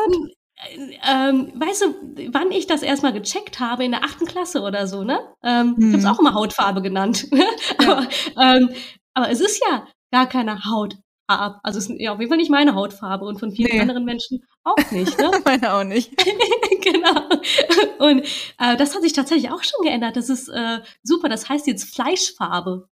Ähm, 0.60 1.54
weißt 1.56 1.84
du, 1.84 2.32
wann 2.34 2.52
ich 2.52 2.66
das 2.66 2.82
erstmal 2.82 3.14
gecheckt 3.14 3.60
habe, 3.60 3.86
in 3.86 3.92
der 3.92 4.04
achten 4.04 4.26
Klasse 4.26 4.62
oder 4.62 4.88
so, 4.88 5.04
ne? 5.04 5.20
Ähm, 5.44 5.76
hm. 5.76 5.80
Ich 5.80 5.88
habe 5.88 5.98
es 5.98 6.06
auch 6.06 6.20
immer 6.20 6.34
Hautfarbe 6.34 6.82
genannt. 6.82 7.28
Ja. 7.80 7.98
aber, 7.98 8.08
ähm, 8.42 8.70
aber 9.14 9.30
es 9.30 9.40
ist 9.40 9.62
ja 9.70 9.88
gar 10.12 10.28
keine 10.28 10.66
Hautfarbe. 10.66 11.60
Also 11.64 11.80
es 11.80 11.90
ist 11.90 12.00
ja 12.00 12.14
auf 12.14 12.20
jeden 12.20 12.30
Fall 12.30 12.38
nicht 12.38 12.50
meine 12.50 12.74
Hautfarbe 12.74 13.26
und 13.26 13.40
von 13.40 13.52
vielen 13.52 13.72
nee. 13.72 13.82
anderen 13.82 14.06
Menschen 14.06 14.44
auch 14.64 14.92
nicht. 14.92 15.18
Ne? 15.20 15.30
meine 15.46 15.74
auch 15.74 15.84
nicht. 15.84 16.12
genau. 16.82 17.30
Und 18.00 18.22
äh, 18.60 18.78
das 18.78 18.96
hat 18.96 19.02
sich 19.04 19.14
tatsächlich 19.14 19.52
auch 19.52 19.64
schon 19.64 19.84
geändert. 19.84 20.16
Das 20.16 20.30
ist 20.30 20.48
äh, 20.50 20.80
super. 21.04 21.30
Das 21.30 21.50
heißt 21.50 21.68
jetzt 21.68 21.94
Fleischfarbe. 21.94 22.88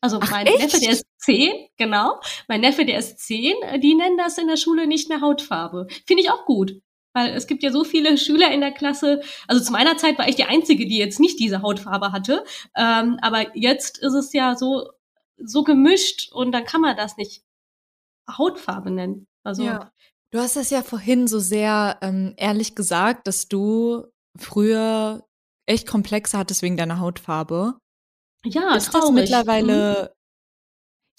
Also 0.00 0.18
Ach, 0.20 0.30
mein 0.30 0.46
echt? 0.46 0.58
Neffe, 0.58 0.80
der 0.80 0.92
ist 0.92 1.06
zehn, 1.18 1.68
genau. 1.76 2.20
Mein 2.46 2.60
Neffe, 2.60 2.84
der 2.84 2.98
ist 2.98 3.18
zehn, 3.18 3.54
die 3.80 3.94
nennen 3.94 4.16
das 4.16 4.38
in 4.38 4.46
der 4.46 4.56
Schule 4.56 4.86
nicht 4.86 5.08
mehr 5.08 5.20
Hautfarbe. 5.20 5.86
Finde 6.06 6.22
ich 6.22 6.30
auch 6.30 6.44
gut. 6.44 6.80
Weil 7.18 7.34
es 7.34 7.46
gibt 7.46 7.62
ja 7.62 7.72
so 7.72 7.84
viele 7.84 8.16
Schüler 8.18 8.50
in 8.52 8.60
der 8.60 8.72
Klasse. 8.72 9.20
Also 9.46 9.62
zu 9.62 9.72
meiner 9.72 9.96
Zeit 9.96 10.18
war 10.18 10.28
ich 10.28 10.36
die 10.36 10.44
Einzige, 10.44 10.86
die 10.86 10.98
jetzt 10.98 11.20
nicht 11.20 11.40
diese 11.40 11.62
Hautfarbe 11.62 12.12
hatte. 12.12 12.44
Ähm, 12.76 13.18
aber 13.20 13.56
jetzt 13.56 13.98
ist 13.98 14.14
es 14.14 14.32
ja 14.32 14.56
so, 14.56 14.90
so 15.36 15.64
gemischt 15.64 16.32
und 16.32 16.52
dann 16.52 16.64
kann 16.64 16.80
man 16.80 16.96
das 16.96 17.16
nicht 17.16 17.42
Hautfarbe 18.30 18.90
nennen. 18.90 19.26
Also 19.42 19.64
ja. 19.64 19.90
Du 20.30 20.38
hast 20.38 20.56
das 20.56 20.68
ja 20.68 20.82
vorhin 20.82 21.26
so 21.26 21.38
sehr 21.38 21.98
ähm, 22.02 22.34
ehrlich 22.36 22.74
gesagt, 22.74 23.26
dass 23.26 23.48
du 23.48 24.04
früher 24.36 25.24
echt 25.66 25.86
Komplexe 25.86 26.36
hattest 26.36 26.62
wegen 26.62 26.76
deiner 26.76 27.00
Hautfarbe. 27.00 27.78
Ja, 28.44 28.74
ist 28.74 28.90
traurig. 28.90 29.02
das 29.02 29.10
mittlerweile. 29.12 30.12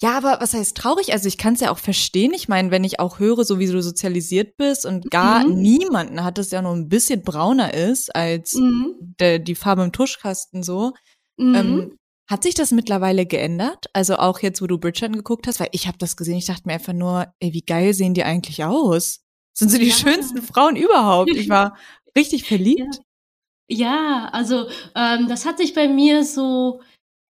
Ja, 0.02 0.16
aber 0.16 0.38
was 0.40 0.54
heißt 0.54 0.76
traurig? 0.76 1.12
Also 1.12 1.28
ich 1.28 1.36
kann 1.36 1.54
es 1.54 1.60
ja 1.60 1.70
auch 1.70 1.78
verstehen. 1.78 2.32
Ich 2.32 2.48
meine, 2.48 2.70
wenn 2.70 2.84
ich 2.84 3.00
auch 3.00 3.18
höre, 3.18 3.44
so 3.44 3.58
wie 3.58 3.66
du 3.66 3.82
sozialisiert 3.82 4.56
bist 4.56 4.86
und 4.86 5.10
gar 5.10 5.46
mhm. 5.46 5.60
niemanden 5.60 6.24
hat, 6.24 6.38
das 6.38 6.50
ja 6.50 6.62
nur 6.62 6.72
ein 6.72 6.88
bisschen 6.88 7.22
brauner 7.22 7.74
ist 7.74 8.14
als 8.14 8.54
mhm. 8.54 8.94
der, 9.20 9.38
die 9.38 9.54
Farbe 9.54 9.82
im 9.82 9.92
Tuschkasten 9.92 10.62
so, 10.62 10.94
mhm. 11.36 11.54
ähm, 11.54 11.98
hat 12.30 12.44
sich 12.44 12.54
das 12.54 12.70
mittlerweile 12.70 13.26
geändert? 13.26 13.86
Also 13.92 14.16
auch 14.16 14.38
jetzt, 14.38 14.62
wo 14.62 14.66
du 14.66 14.78
Bridgerton 14.78 15.16
geguckt 15.16 15.46
hast, 15.46 15.60
weil 15.60 15.68
ich 15.72 15.86
habe 15.86 15.98
das 15.98 16.16
gesehen, 16.16 16.38
ich 16.38 16.46
dachte 16.46 16.62
mir 16.64 16.74
einfach 16.74 16.92
nur, 16.92 17.26
ey, 17.40 17.52
wie 17.52 17.62
geil 17.62 17.92
sehen 17.92 18.14
die 18.14 18.24
eigentlich 18.24 18.64
aus? 18.64 19.20
Sind 19.52 19.70
so 19.70 19.78
die 19.78 19.88
ja. 19.88 19.94
schönsten 19.94 20.40
Frauen 20.40 20.76
überhaupt. 20.76 21.30
Ich 21.30 21.48
war 21.48 21.76
richtig 22.16 22.44
verliebt. 22.44 23.00
Ja, 23.68 23.78
ja 23.78 24.28
also 24.32 24.68
ähm, 24.94 25.26
das 25.28 25.44
hat 25.44 25.58
sich 25.58 25.74
bei 25.74 25.88
mir 25.88 26.24
so 26.24 26.80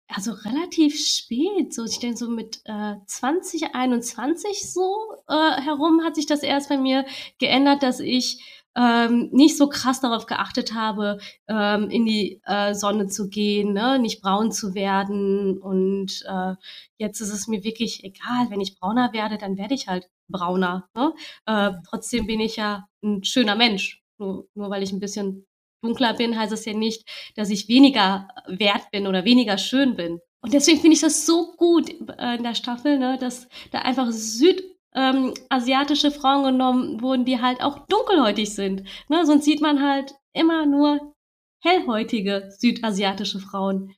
also 0.07 0.31
relativ 0.31 0.97
spät, 0.99 1.73
so 1.73 1.83
ich 1.83 1.99
denke 1.99 2.17
so 2.17 2.29
mit 2.29 2.61
äh, 2.65 2.95
2021 3.05 4.71
so 4.71 4.95
äh, 5.27 5.61
herum 5.61 6.03
hat 6.03 6.15
sich 6.15 6.25
das 6.25 6.43
erst 6.43 6.69
bei 6.69 6.77
mir 6.77 7.05
geändert, 7.39 7.83
dass 7.83 7.99
ich 7.99 8.41
ähm, 8.77 9.29
nicht 9.31 9.57
so 9.57 9.67
krass 9.67 10.01
darauf 10.01 10.27
geachtet 10.27 10.73
habe, 10.73 11.17
ähm, 11.47 11.89
in 11.89 12.05
die 12.05 12.39
äh, 12.45 12.75
Sonne 12.75 13.07
zu 13.07 13.27
gehen, 13.27 13.73
ne? 13.73 13.97
nicht 13.99 14.21
braun 14.21 14.51
zu 14.51 14.75
werden. 14.75 15.57
Und 15.57 16.23
äh, 16.27 16.53
jetzt 16.97 17.19
ist 17.19 17.33
es 17.33 17.47
mir 17.47 17.63
wirklich 17.63 18.03
egal, 18.03 18.49
wenn 18.49 18.61
ich 18.61 18.79
brauner 18.79 19.13
werde, 19.13 19.37
dann 19.37 19.57
werde 19.57 19.73
ich 19.73 19.87
halt 19.87 20.07
brauner. 20.29 20.87
Ne? 20.95 21.13
Äh, 21.47 21.71
trotzdem 21.89 22.27
bin 22.27 22.39
ich 22.39 22.57
ja 22.57 22.87
ein 23.03 23.23
schöner 23.23 23.55
Mensch. 23.55 24.03
Nur, 24.19 24.47
nur 24.53 24.69
weil 24.69 24.83
ich 24.83 24.91
ein 24.91 24.99
bisschen 24.99 25.47
dunkler 25.81 26.13
bin, 26.13 26.37
heißt 26.37 26.53
es 26.53 26.65
ja 26.65 26.73
nicht, 26.73 27.07
dass 27.35 27.49
ich 27.49 27.67
weniger 27.67 28.27
wert 28.47 28.91
bin 28.91 29.07
oder 29.07 29.25
weniger 29.25 29.57
schön 29.57 29.95
bin. 29.95 30.19
Und 30.41 30.53
deswegen 30.53 30.79
finde 30.79 30.95
ich 30.95 31.01
das 31.01 31.25
so 31.25 31.53
gut 31.57 31.89
äh, 31.89 32.35
in 32.35 32.43
der 32.43 32.55
Staffel, 32.55 32.99
ne, 32.99 33.17
dass 33.19 33.47
da 33.71 33.79
einfach 33.79 34.11
südasiatische 34.11 36.07
ähm, 36.07 36.13
Frauen 36.13 36.43
genommen 36.43 37.01
wurden, 37.01 37.25
die 37.25 37.41
halt 37.41 37.61
auch 37.61 37.85
dunkelhäutig 37.87 38.53
sind. 38.53 38.83
Ne? 39.09 39.25
Sonst 39.25 39.45
sieht 39.45 39.61
man 39.61 39.81
halt 39.81 40.13
immer 40.33 40.65
nur 40.65 41.15
hellhäutige 41.61 42.49
südasiatische 42.57 43.39
Frauen. 43.39 43.95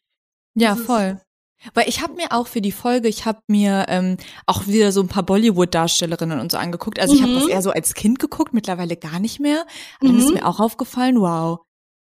Ja, 0.56 0.76
das 0.76 0.86
voll. 0.86 1.22
Weil 1.74 1.90
ich 1.90 2.02
habe 2.02 2.14
mir 2.14 2.32
auch 2.32 2.48
für 2.48 2.62
die 2.62 2.72
Folge, 2.72 3.10
ich 3.10 3.26
habe 3.26 3.42
mir 3.48 3.86
ähm, 3.90 4.16
auch 4.46 4.68
wieder 4.68 4.94
so 4.94 5.02
ein 5.02 5.10
paar 5.10 5.24
Bollywood-Darstellerinnen 5.24 6.40
und 6.40 6.54
so 6.54 6.58
angeguckt. 6.58 7.00
Also 7.00 7.14
mhm. 7.14 7.20
ich 7.20 7.24
habe 7.24 7.34
das 7.34 7.48
eher 7.48 7.62
so 7.62 7.72
als 7.72 7.94
Kind 7.96 8.20
geguckt, 8.20 8.54
mittlerweile 8.54 8.96
gar 8.96 9.20
nicht 9.20 9.42
mehr. 9.42 9.66
Und 10.00 10.08
mhm. 10.08 10.18
dann 10.18 10.26
ist 10.26 10.34
mir 10.34 10.48
auch 10.48 10.62
aufgefallen, 10.62 11.20
wow, 11.20 11.60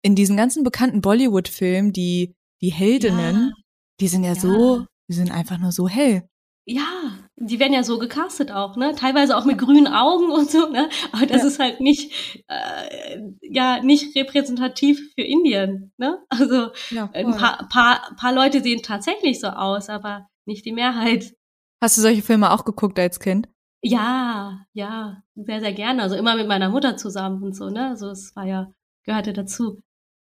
in 0.08 0.16
diesen 0.16 0.38
ganzen 0.38 0.64
bekannten 0.64 1.02
Bollywood-Filmen, 1.02 1.92
die, 1.92 2.34
die 2.62 2.72
Heldinnen, 2.72 3.50
ja. 3.50 3.64
die 4.00 4.08
sind 4.08 4.24
ja, 4.24 4.34
ja, 4.34 4.40
so, 4.40 4.86
die 5.10 5.14
sind 5.14 5.32
einfach 5.32 5.58
nur 5.58 5.74
so 5.74 5.90
hell. 5.90 6.30
Ja, 6.66 7.18
die 7.36 7.60
werden 7.60 7.74
ja 7.74 7.84
so 7.84 8.00
gecastet 8.00 8.52
auch, 8.52 8.78
ne? 8.78 8.96
Teilweise 8.96 9.36
auch 9.36 9.44
mit 9.44 9.58
grünen 9.58 9.88
Augen 9.88 10.32
und 10.32 10.50
so, 10.50 10.70
ne? 10.70 10.90
Aber 11.12 11.26
das 11.26 11.42
ja. 11.42 11.48
ist 11.48 11.60
halt 11.60 11.82
nicht, 11.82 12.44
äh, 12.48 13.20
ja, 13.42 13.84
nicht 13.84 14.16
repräsentativ 14.16 15.14
für 15.14 15.24
Indien, 15.24 15.92
ne? 15.98 16.20
Also 16.30 16.70
ja, 16.90 17.10
ein 17.14 17.32
paar, 17.32 17.68
paar, 17.70 18.16
paar 18.18 18.34
Leute 18.34 18.64
sehen 18.64 18.82
tatsächlich 18.84 19.42
so 19.42 19.48
aus, 19.48 19.90
aber 19.90 20.30
nicht 20.46 20.66
die 20.66 20.74
Mehrheit. 20.74 21.34
Hast 21.84 21.98
du 21.98 22.02
solche 22.02 22.22
Filme 22.22 22.52
auch 22.52 22.64
geguckt 22.64 22.98
als 22.98 23.20
Kind? 23.20 23.50
Ja, 23.84 24.66
ja, 24.72 25.22
sehr, 25.36 25.60
sehr 25.60 25.74
gerne. 25.74 26.02
Also 26.02 26.16
immer 26.16 26.38
mit 26.38 26.48
meiner 26.48 26.70
Mutter 26.70 26.96
zusammen 26.96 27.44
und 27.44 27.56
so, 27.58 27.70
ne? 27.70 27.90
Also 27.90 28.10
es 28.10 28.34
war 28.38 28.46
ja, 28.46 28.72
gehörte 29.04 29.34
dazu. 29.34 29.82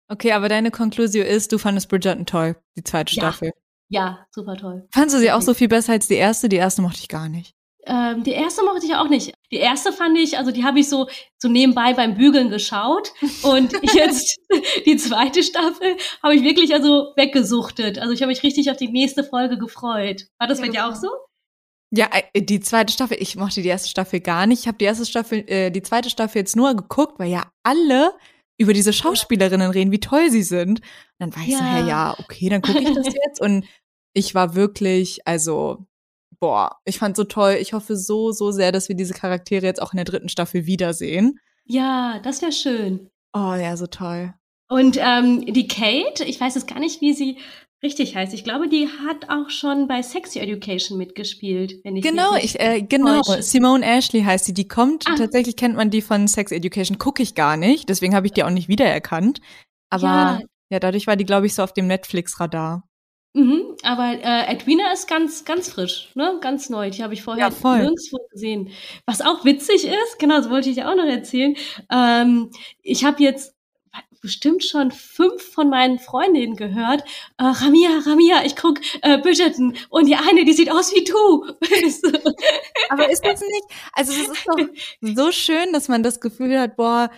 Okay, 0.10 0.32
aber 0.32 0.50
deine 0.50 0.72
Konklusion 0.72 1.26
ist, 1.26 1.52
du 1.52 1.58
fandest 1.58 1.88
Bridgerton 1.88 2.26
toll, 2.26 2.56
die 2.76 2.84
zweite 2.84 3.16
ja. 3.16 3.22
Staffel. 3.22 3.54
Ja, 3.90 4.26
super 4.32 4.56
toll. 4.58 4.88
Fandest 4.92 5.16
du 5.16 5.20
sie 5.20 5.32
auch 5.32 5.42
so 5.42 5.54
viel 5.54 5.68
besser 5.68 5.94
als 5.94 6.08
die 6.08 6.16
erste? 6.16 6.50
Die 6.50 6.58
erste 6.58 6.82
mochte 6.82 7.00
ich 7.00 7.08
gar 7.08 7.30
nicht. 7.30 7.56
Ähm, 7.86 8.24
die 8.24 8.32
erste 8.32 8.64
mochte 8.64 8.86
ich 8.86 8.96
auch 8.96 9.08
nicht. 9.08 9.34
Die 9.52 9.58
erste 9.58 9.92
fand 9.92 10.18
ich, 10.18 10.38
also 10.38 10.52
die 10.52 10.64
habe 10.64 10.80
ich 10.80 10.90
so, 10.90 11.08
so 11.38 11.48
nebenbei 11.48 11.94
beim 11.94 12.16
Bügeln 12.16 12.50
geschaut. 12.50 13.12
Und 13.42 13.74
jetzt 13.94 14.40
die 14.86 14.98
zweite 14.98 15.42
Staffel 15.42 15.96
habe 16.22 16.36
ich 16.36 16.44
wirklich 16.44 16.74
also 16.74 17.14
weggesuchtet. 17.16 17.98
Also 17.98 18.14
ich 18.14 18.22
habe 18.22 18.30
mich 18.30 18.44
richtig 18.44 18.70
auf 18.70 18.78
die 18.78 18.90
nächste 18.90 19.24
Folge 19.24 19.58
gefreut. 19.58 20.28
War 20.38 20.48
das 20.48 20.60
ja, 20.60 20.66
bei 20.66 20.72
dir 20.72 20.88
auch 20.88 20.96
so? 20.96 21.10
Ja, 21.92 22.10
äh, 22.34 22.42
die 22.42 22.60
zweite 22.60 22.94
Staffel, 22.94 23.18
ich 23.20 23.36
mochte 23.36 23.62
die 23.62 23.70
erste 23.70 23.90
Staffel 23.90 24.20
gar 24.20 24.46
nicht. 24.46 24.62
Ich 24.62 24.68
habe 24.68 24.78
die 24.78 24.86
erste 24.86 25.06
Staffel, 25.06 25.44
äh, 25.48 25.72
die 25.72 25.82
zweite 25.82 26.10
Staffel 26.10 26.40
jetzt 26.40 26.56
nur 26.56 26.76
geguckt, 26.76 27.18
weil 27.18 27.32
ja 27.32 27.52
alle 27.64 28.14
über 28.60 28.74
diese 28.74 28.94
Schauspielerinnen 28.94 29.72
reden, 29.72 29.92
wie 29.92 30.02
toll 30.02 30.30
sie 30.30 30.44
sind. 30.44 30.82
Und 30.82 30.86
dann 31.18 31.36
war 31.36 31.44
ich 31.44 31.50
ja. 31.50 31.58
so, 31.58 31.64
hey, 31.64 31.88
ja, 31.88 32.16
okay, 32.20 32.50
dann 32.50 32.62
gucke 32.62 32.80
ich 32.80 32.94
das 32.94 33.08
jetzt. 33.26 33.42
Und 33.42 33.66
ich 34.14 34.36
war 34.36 34.54
wirklich, 34.54 35.26
also, 35.26 35.86
boah, 36.40 36.78
ich 36.86 37.00
fand 37.00 37.16
so 37.16 37.24
toll. 37.24 37.58
Ich 37.60 37.74
hoffe 37.74 37.96
so, 37.96 38.32
so 38.32 38.52
sehr, 38.52 38.72
dass 38.72 38.90
wir 38.90 38.96
diese 38.96 39.14
Charaktere 39.14 39.66
jetzt 39.66 39.82
auch 39.82 39.94
in 39.94 39.98
der 39.98 40.06
dritten 40.06 40.30
Staffel 40.30 40.66
wiedersehen. 40.66 41.40
Ja, 41.66 42.20
das 42.20 42.42
wäre 42.42 42.52
schön. 42.52 43.10
Oh, 43.34 43.54
ja, 43.54 43.78
so 43.78 43.88
toll. 43.88 44.34
Und 44.68 44.98
ähm, 45.00 45.46
die 45.46 45.68
Kate, 45.68 46.26
ich 46.26 46.40
weiß 46.40 46.56
jetzt 46.56 46.68
gar 46.68 46.80
nicht, 46.80 47.02
wie 47.02 47.14
sie 47.14 47.38
richtig 47.84 48.16
heißt. 48.16 48.34
Ich 48.34 48.44
glaube, 48.44 48.68
die 48.68 48.88
hat 48.88 49.30
auch 49.30 49.50
schon 49.50 49.88
bei 49.88 50.02
Sexy 50.02 50.40
Education 50.40 50.98
mitgespielt, 50.98 51.80
wenn 51.84 51.96
ich 51.96 52.04
Genau, 52.04 52.36
ich 52.36 52.60
äh, 52.60 52.82
genau, 52.82 53.22
täusche. 53.22 53.44
Simone 53.44 53.86
Ashley 53.86 54.24
heißt 54.24 54.46
sie. 54.46 54.54
Die 54.54 54.68
kommt 54.68 55.06
ah. 55.08 55.16
tatsächlich 55.16 55.56
kennt 55.56 55.76
man 55.76 55.90
die 55.90 56.02
von 56.02 56.28
Sex 56.28 56.52
Education, 56.52 56.98
gucke 56.98 57.24
ich 57.24 57.36
gar 57.36 57.58
nicht, 57.58 57.90
deswegen 57.90 58.16
habe 58.16 58.28
ich 58.28 58.34
die 58.34 58.44
auch 58.44 58.50
nicht 58.50 58.68
wiedererkannt. 58.68 59.42
Aber 59.90 60.06
ja, 60.06 60.40
ja 60.70 60.80
dadurch 60.80 61.08
war 61.08 61.16
die 61.16 61.26
glaube 61.26 61.46
ich 61.46 61.56
so 61.56 61.64
auf 61.64 61.74
dem 61.74 61.88
Netflix 61.88 62.40
Radar. 62.40 62.84
Mhm, 63.34 63.76
aber 63.84 64.14
äh, 64.24 64.52
Edwina 64.52 64.92
ist 64.92 65.08
ganz, 65.08 65.46
ganz 65.46 65.70
frisch, 65.70 66.10
ne? 66.16 66.40
Ganz 66.42 66.70
neu. 66.70 66.90
Die 66.90 67.04
habe 67.04 67.14
ich 67.14 67.22
vorher 67.22 67.50
ja, 67.50 67.78
nirgendwo 67.78 68.18
gesehen. 68.32 68.72
Was 69.06 69.22
auch 69.22 69.46
witzig 69.46 69.86
ist, 69.86 70.18
genau, 70.18 70.38
das 70.38 70.50
wollte 70.50 70.70
ich 70.72 70.78
ja 70.78 70.92
auch 70.92 70.96
noch 70.96 71.06
erzählen. 71.06 71.56
Ähm, 71.92 72.50
ich 72.82 73.06
habe 73.06 73.22
jetzt 73.22 73.54
bestimmt 74.22 74.64
schon 74.64 74.92
fünf 74.92 75.42
von 75.42 75.70
meinen 75.70 76.00
Freundinnen 76.00 76.56
gehört. 76.56 77.04
Äh, 77.38 77.46
Ramia, 77.46 77.90
Ramia, 78.06 78.46
ich 78.46 78.56
guck 78.56 78.80
äh, 79.02 79.18
Bridgerton 79.18 79.76
und 79.90 80.08
die 80.08 80.16
eine, 80.16 80.46
die 80.46 80.54
sieht 80.54 80.72
aus 80.72 80.94
wie 80.94 81.04
du. 81.04 81.46
Aber 82.90 83.10
ist 83.10 83.26
das 83.26 83.42
nicht? 83.42 83.66
Also 83.94 84.14
es 84.14 84.28
ist 84.28 84.48
doch 84.48 84.60
so 85.02 85.32
schön, 85.32 85.74
dass 85.74 85.88
man 85.88 86.04
das 86.04 86.20
Gefühl 86.20 86.60
hat, 86.60 86.76
boah, 86.76 87.10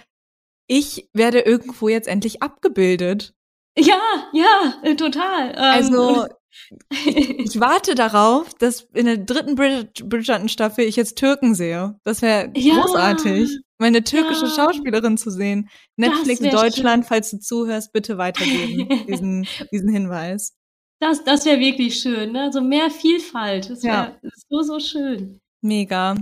ich 0.67 1.09
werde 1.13 1.39
irgendwo 1.39 1.89
jetzt 1.89 2.07
endlich 2.07 2.41
abgebildet. 2.41 3.33
Ja, 3.77 3.99
ja, 4.33 4.75
äh, 4.83 4.95
total. 4.95 5.51
Ähm, 5.51 5.57
also 5.57 6.27
ich 7.05 7.59
warte 7.59 7.95
darauf, 7.95 8.53
dass 8.55 8.87
in 8.93 9.05
der 9.05 9.17
dritten 9.17 9.55
Bridgerton-Staffel 9.55 10.85
ich 10.85 10.95
jetzt 10.95 11.17
Türken 11.17 11.55
sehe. 11.55 11.99
Das 12.03 12.21
wäre 12.21 12.51
ja. 12.55 12.81
großartig 12.81 13.59
meine 13.81 14.03
türkische 14.03 14.45
ja. 14.45 14.51
Schauspielerin 14.51 15.17
zu 15.17 15.31
sehen. 15.31 15.69
Netflix 15.97 16.39
Deutschland, 16.39 17.03
schön. 17.03 17.09
falls 17.09 17.31
du 17.31 17.39
zuhörst, 17.39 17.91
bitte 17.91 18.17
weitergeben, 18.17 18.87
diesen, 19.07 19.47
diesen 19.71 19.89
Hinweis. 19.89 20.55
Das, 20.99 21.23
das 21.23 21.45
wäre 21.45 21.59
wirklich 21.59 21.99
schön, 21.99 22.31
ne? 22.31 22.51
So 22.53 22.61
mehr 22.61 22.91
Vielfalt. 22.91 23.69
Das 23.71 23.83
wäre 23.83 24.17
ja. 24.21 24.29
so, 24.49 24.61
so 24.61 24.79
schön. 24.79 25.41
Mega. 25.61 26.15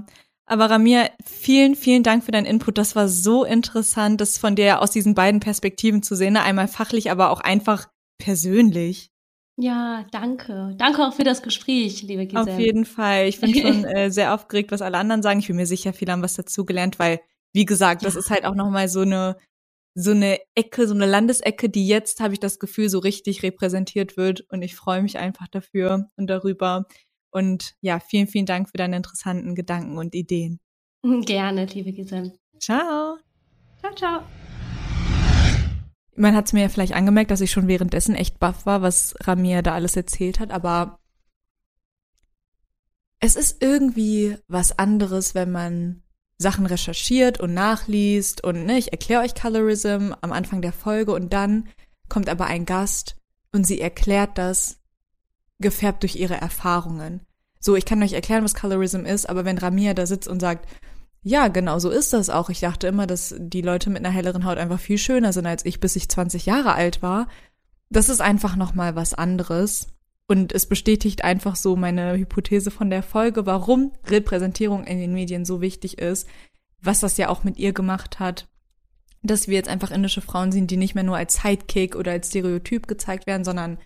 Aber 0.45 0.69
Ramir, 0.69 1.11
vielen, 1.25 1.75
vielen 1.75 2.01
Dank 2.01 2.23
für 2.23 2.31
deinen 2.31 2.45
Input. 2.45 2.77
Das 2.77 2.95
war 2.95 3.09
so 3.09 3.43
interessant, 3.43 4.21
das 4.21 4.37
von 4.37 4.55
dir 4.55 4.81
aus 4.81 4.91
diesen 4.91 5.13
beiden 5.13 5.41
Perspektiven 5.41 6.01
zu 6.01 6.15
sehen. 6.15 6.33
Ne? 6.33 6.41
Einmal 6.41 6.69
fachlich, 6.69 7.11
aber 7.11 7.29
auch 7.29 7.41
einfach 7.41 7.89
persönlich. 8.17 9.11
Ja, 9.57 10.05
danke. 10.11 10.75
Danke 10.77 11.05
auch 11.05 11.13
für 11.13 11.25
das 11.25 11.41
Gespräch, 11.41 12.01
liebe 12.03 12.25
Giselle. 12.25 12.53
Auf 12.53 12.59
jeden 12.59 12.85
Fall. 12.85 13.27
Ich 13.27 13.41
bin 13.41 13.53
schon 13.61 13.83
äh, 13.83 14.09
sehr 14.09 14.33
aufgeregt, 14.33 14.71
was 14.71 14.81
alle 14.81 14.97
anderen 14.97 15.21
sagen. 15.21 15.39
Ich 15.39 15.47
bin 15.47 15.57
mir 15.57 15.65
sicher, 15.65 15.91
viele 15.91 16.13
haben 16.13 16.23
was 16.23 16.35
dazugelernt, 16.35 16.97
weil 16.99 17.19
wie 17.53 17.65
gesagt, 17.65 18.05
das 18.05 18.15
ist 18.15 18.29
halt 18.29 18.45
auch 18.45 18.55
nochmal 18.55 18.87
so 18.87 19.01
eine, 19.01 19.37
so 19.95 20.11
eine 20.11 20.39
Ecke, 20.55 20.87
so 20.87 20.93
eine 20.93 21.05
Landesecke, 21.05 21.69
die 21.69 21.87
jetzt, 21.87 22.19
habe 22.19 22.33
ich 22.33 22.39
das 22.39 22.59
Gefühl, 22.59 22.89
so 22.89 22.99
richtig 22.99 23.43
repräsentiert 23.43 24.17
wird. 24.17 24.41
Und 24.49 24.61
ich 24.61 24.75
freue 24.75 25.01
mich 25.01 25.17
einfach 25.17 25.47
dafür 25.47 26.07
und 26.15 26.27
darüber. 26.27 26.85
Und 27.31 27.75
ja, 27.81 27.99
vielen, 27.99 28.27
vielen 28.27 28.45
Dank 28.45 28.69
für 28.69 28.77
deine 28.77 28.97
interessanten 28.97 29.55
Gedanken 29.55 29.97
und 29.97 30.15
Ideen. 30.15 30.59
Gerne, 31.25 31.65
liebe 31.65 31.91
Giselle. 31.91 32.37
Ciao. 32.59 33.17
Ciao, 33.79 33.95
ciao. 33.95 34.23
Man 36.15 36.35
hat 36.35 36.47
es 36.47 36.53
mir 36.53 36.63
ja 36.63 36.69
vielleicht 36.69 36.93
angemerkt, 36.93 37.31
dass 37.31 37.39
ich 37.39 37.51
schon 37.51 37.69
währenddessen 37.69 38.13
echt 38.13 38.39
baff 38.39 38.65
war, 38.65 38.81
was 38.81 39.15
Ramir 39.21 39.61
da 39.61 39.73
alles 39.73 39.95
erzählt 39.95 40.39
hat, 40.41 40.51
aber 40.51 40.99
es 43.21 43.35
ist 43.35 43.61
irgendwie 43.61 44.37
was 44.47 44.77
anderes, 44.77 45.35
wenn 45.35 45.51
man 45.51 46.03
Sachen 46.39 46.65
recherchiert 46.65 47.39
und 47.39 47.53
nachliest 47.53 48.43
und 48.43 48.65
ne, 48.65 48.77
ich 48.77 48.91
erkläre 48.91 49.21
euch 49.21 49.35
Colorism 49.35 50.13
am 50.21 50.31
Anfang 50.31 50.61
der 50.61 50.71
Folge 50.71 51.11
und 51.11 51.33
dann 51.33 51.67
kommt 52.07 52.29
aber 52.29 52.45
ein 52.45 52.65
Gast 52.65 53.17
und 53.51 53.67
sie 53.67 53.81
erklärt 53.81 54.37
das 54.37 54.77
gefärbt 55.59 56.03
durch 56.03 56.15
ihre 56.15 56.35
Erfahrungen. 56.35 57.21
So, 57.59 57.75
ich 57.75 57.85
kann 57.85 58.01
euch 58.01 58.13
erklären, 58.13 58.45
was 58.45 58.55
Colorism 58.55 59.05
ist, 59.05 59.27
aber 59.27 59.43
wenn 59.43 59.57
Ramia 59.57 59.93
da 59.93 60.05
sitzt 60.05 60.29
und 60.29 60.39
sagt, 60.39 60.67
ja, 61.21 61.49
genau 61.49 61.79
so 61.79 61.89
ist 61.89 62.13
das 62.13 62.29
auch. 62.29 62.49
Ich 62.49 62.61
dachte 62.61 62.87
immer, 62.87 63.05
dass 63.05 63.35
die 63.37 63.61
Leute 63.61 63.89
mit 63.89 64.05
einer 64.05 64.13
helleren 64.13 64.45
Haut 64.45 64.57
einfach 64.57 64.79
viel 64.79 64.97
schöner 64.97 65.33
sind 65.33 65.45
als 65.45 65.65
ich, 65.65 65.81
bis 65.81 65.97
ich 65.97 66.07
20 66.07 66.45
Jahre 66.45 66.73
alt 66.73 67.01
war. 67.01 67.27
Das 67.89 68.07
ist 68.07 68.21
einfach 68.21 68.55
nochmal 68.55 68.95
was 68.95 69.13
anderes. 69.13 69.89
Und 70.29 70.53
es 70.53 70.67
bestätigt 70.67 71.23
einfach 71.23 71.55
so 71.55 71.75
meine 71.75 72.15
Hypothese 72.15 72.69
von 72.69 72.91
der 72.91 73.01
Folge, 73.01 73.47
warum 73.47 73.93
Repräsentierung 74.05 74.83
in 74.83 74.99
den 74.99 75.11
Medien 75.11 75.43
so 75.43 75.59
wichtig 75.59 75.97
ist, 75.97 76.27
was 76.79 76.99
das 76.99 77.17
ja 77.17 77.29
auch 77.29 77.43
mit 77.43 77.57
ihr 77.57 77.73
gemacht 77.73 78.19
hat, 78.19 78.47
dass 79.23 79.47
wir 79.47 79.55
jetzt 79.55 79.69
einfach 79.69 79.89
indische 79.89 80.21
Frauen 80.21 80.51
sind, 80.51 80.69
die 80.69 80.77
nicht 80.77 80.93
mehr 80.93 81.03
nur 81.03 81.17
als 81.17 81.41
Sidekick 81.41 81.95
oder 81.95 82.11
als 82.11 82.29
Stereotyp 82.29 82.85
gezeigt 82.85 83.25
werden, 83.25 83.43
sondern 83.43 83.79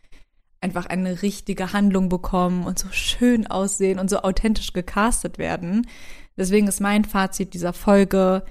einfach 0.60 0.86
eine 0.86 1.22
richtige 1.22 1.72
Handlung 1.72 2.10
bekommen 2.10 2.66
und 2.66 2.78
so 2.78 2.90
schön 2.92 3.48
aussehen 3.48 3.98
und 3.98 4.10
so 4.10 4.20
authentisch 4.20 4.74
gecastet 4.74 5.38
werden. 5.38 5.88
Deswegen 6.36 6.68
ist 6.68 6.82
mein 6.82 7.06
Fazit 7.06 7.54
dieser 7.54 7.72
Folge, 7.72 8.44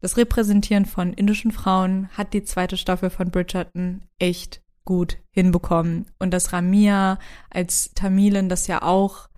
das 0.00 0.16
Repräsentieren 0.16 0.86
von 0.86 1.12
indischen 1.12 1.50
Frauen 1.50 2.08
hat 2.16 2.34
die 2.34 2.44
zweite 2.44 2.76
Staffel 2.76 3.10
von 3.10 3.32
Bridgerton 3.32 4.02
echt 4.20 4.61
gut 4.84 5.18
hinbekommen. 5.30 6.06
Und 6.18 6.32
dass 6.32 6.52
Ramia 6.52 7.18
als 7.50 7.92
Tamilin 7.94 8.48
das 8.48 8.66
ja 8.66 8.82
auch 8.82 9.28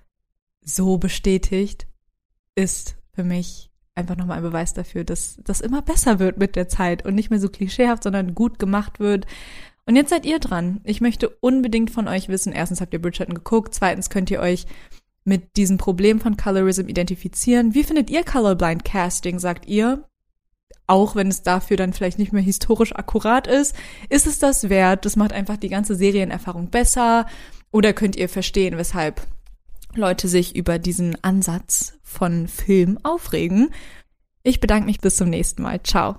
so 0.62 0.98
bestätigt, 0.98 1.86
ist 2.54 2.96
für 3.12 3.24
mich 3.24 3.70
einfach 3.94 4.16
nochmal 4.16 4.38
ein 4.38 4.42
Beweis 4.42 4.74
dafür, 4.74 5.04
dass 5.04 5.38
das 5.44 5.60
immer 5.60 5.82
besser 5.82 6.18
wird 6.18 6.38
mit 6.38 6.56
der 6.56 6.68
Zeit 6.68 7.04
und 7.04 7.14
nicht 7.14 7.30
mehr 7.30 7.38
so 7.38 7.48
klischeehaft, 7.48 8.02
sondern 8.02 8.34
gut 8.34 8.58
gemacht 8.58 8.98
wird. 8.98 9.26
Und 9.86 9.96
jetzt 9.96 10.10
seid 10.10 10.24
ihr 10.24 10.38
dran. 10.38 10.80
Ich 10.84 11.00
möchte 11.00 11.28
unbedingt 11.28 11.90
von 11.90 12.08
euch 12.08 12.28
wissen, 12.28 12.52
erstens 12.52 12.80
habt 12.80 12.92
ihr 12.92 13.02
Bridgerton 13.02 13.34
geguckt, 13.34 13.74
zweitens 13.74 14.10
könnt 14.10 14.30
ihr 14.30 14.40
euch 14.40 14.66
mit 15.24 15.56
diesem 15.56 15.78
Problem 15.78 16.20
von 16.20 16.36
Colorism 16.36 16.88
identifizieren. 16.88 17.74
Wie 17.74 17.84
findet 17.84 18.10
ihr 18.10 18.24
Colorblind 18.24 18.84
Casting? 18.84 19.38
Sagt 19.38 19.66
ihr, 19.66 20.06
auch 20.86 21.16
wenn 21.16 21.28
es 21.28 21.42
dafür 21.42 21.76
dann 21.76 21.92
vielleicht 21.92 22.18
nicht 22.18 22.32
mehr 22.32 22.42
historisch 22.42 22.94
akkurat 22.94 23.46
ist, 23.46 23.74
ist 24.08 24.26
es 24.26 24.38
das 24.38 24.68
wert? 24.68 25.04
Das 25.04 25.16
macht 25.16 25.32
einfach 25.32 25.56
die 25.56 25.68
ganze 25.68 25.94
Serienerfahrung 25.94 26.70
besser. 26.70 27.26
Oder 27.70 27.92
könnt 27.92 28.16
ihr 28.16 28.28
verstehen, 28.28 28.76
weshalb 28.76 29.26
Leute 29.94 30.28
sich 30.28 30.54
über 30.54 30.78
diesen 30.78 31.16
Ansatz 31.22 31.94
von 32.02 32.48
Film 32.48 32.98
aufregen? 33.02 33.70
Ich 34.42 34.60
bedanke 34.60 34.86
mich 34.86 35.00
bis 35.00 35.16
zum 35.16 35.30
nächsten 35.30 35.62
Mal. 35.62 35.82
Ciao. 35.82 36.18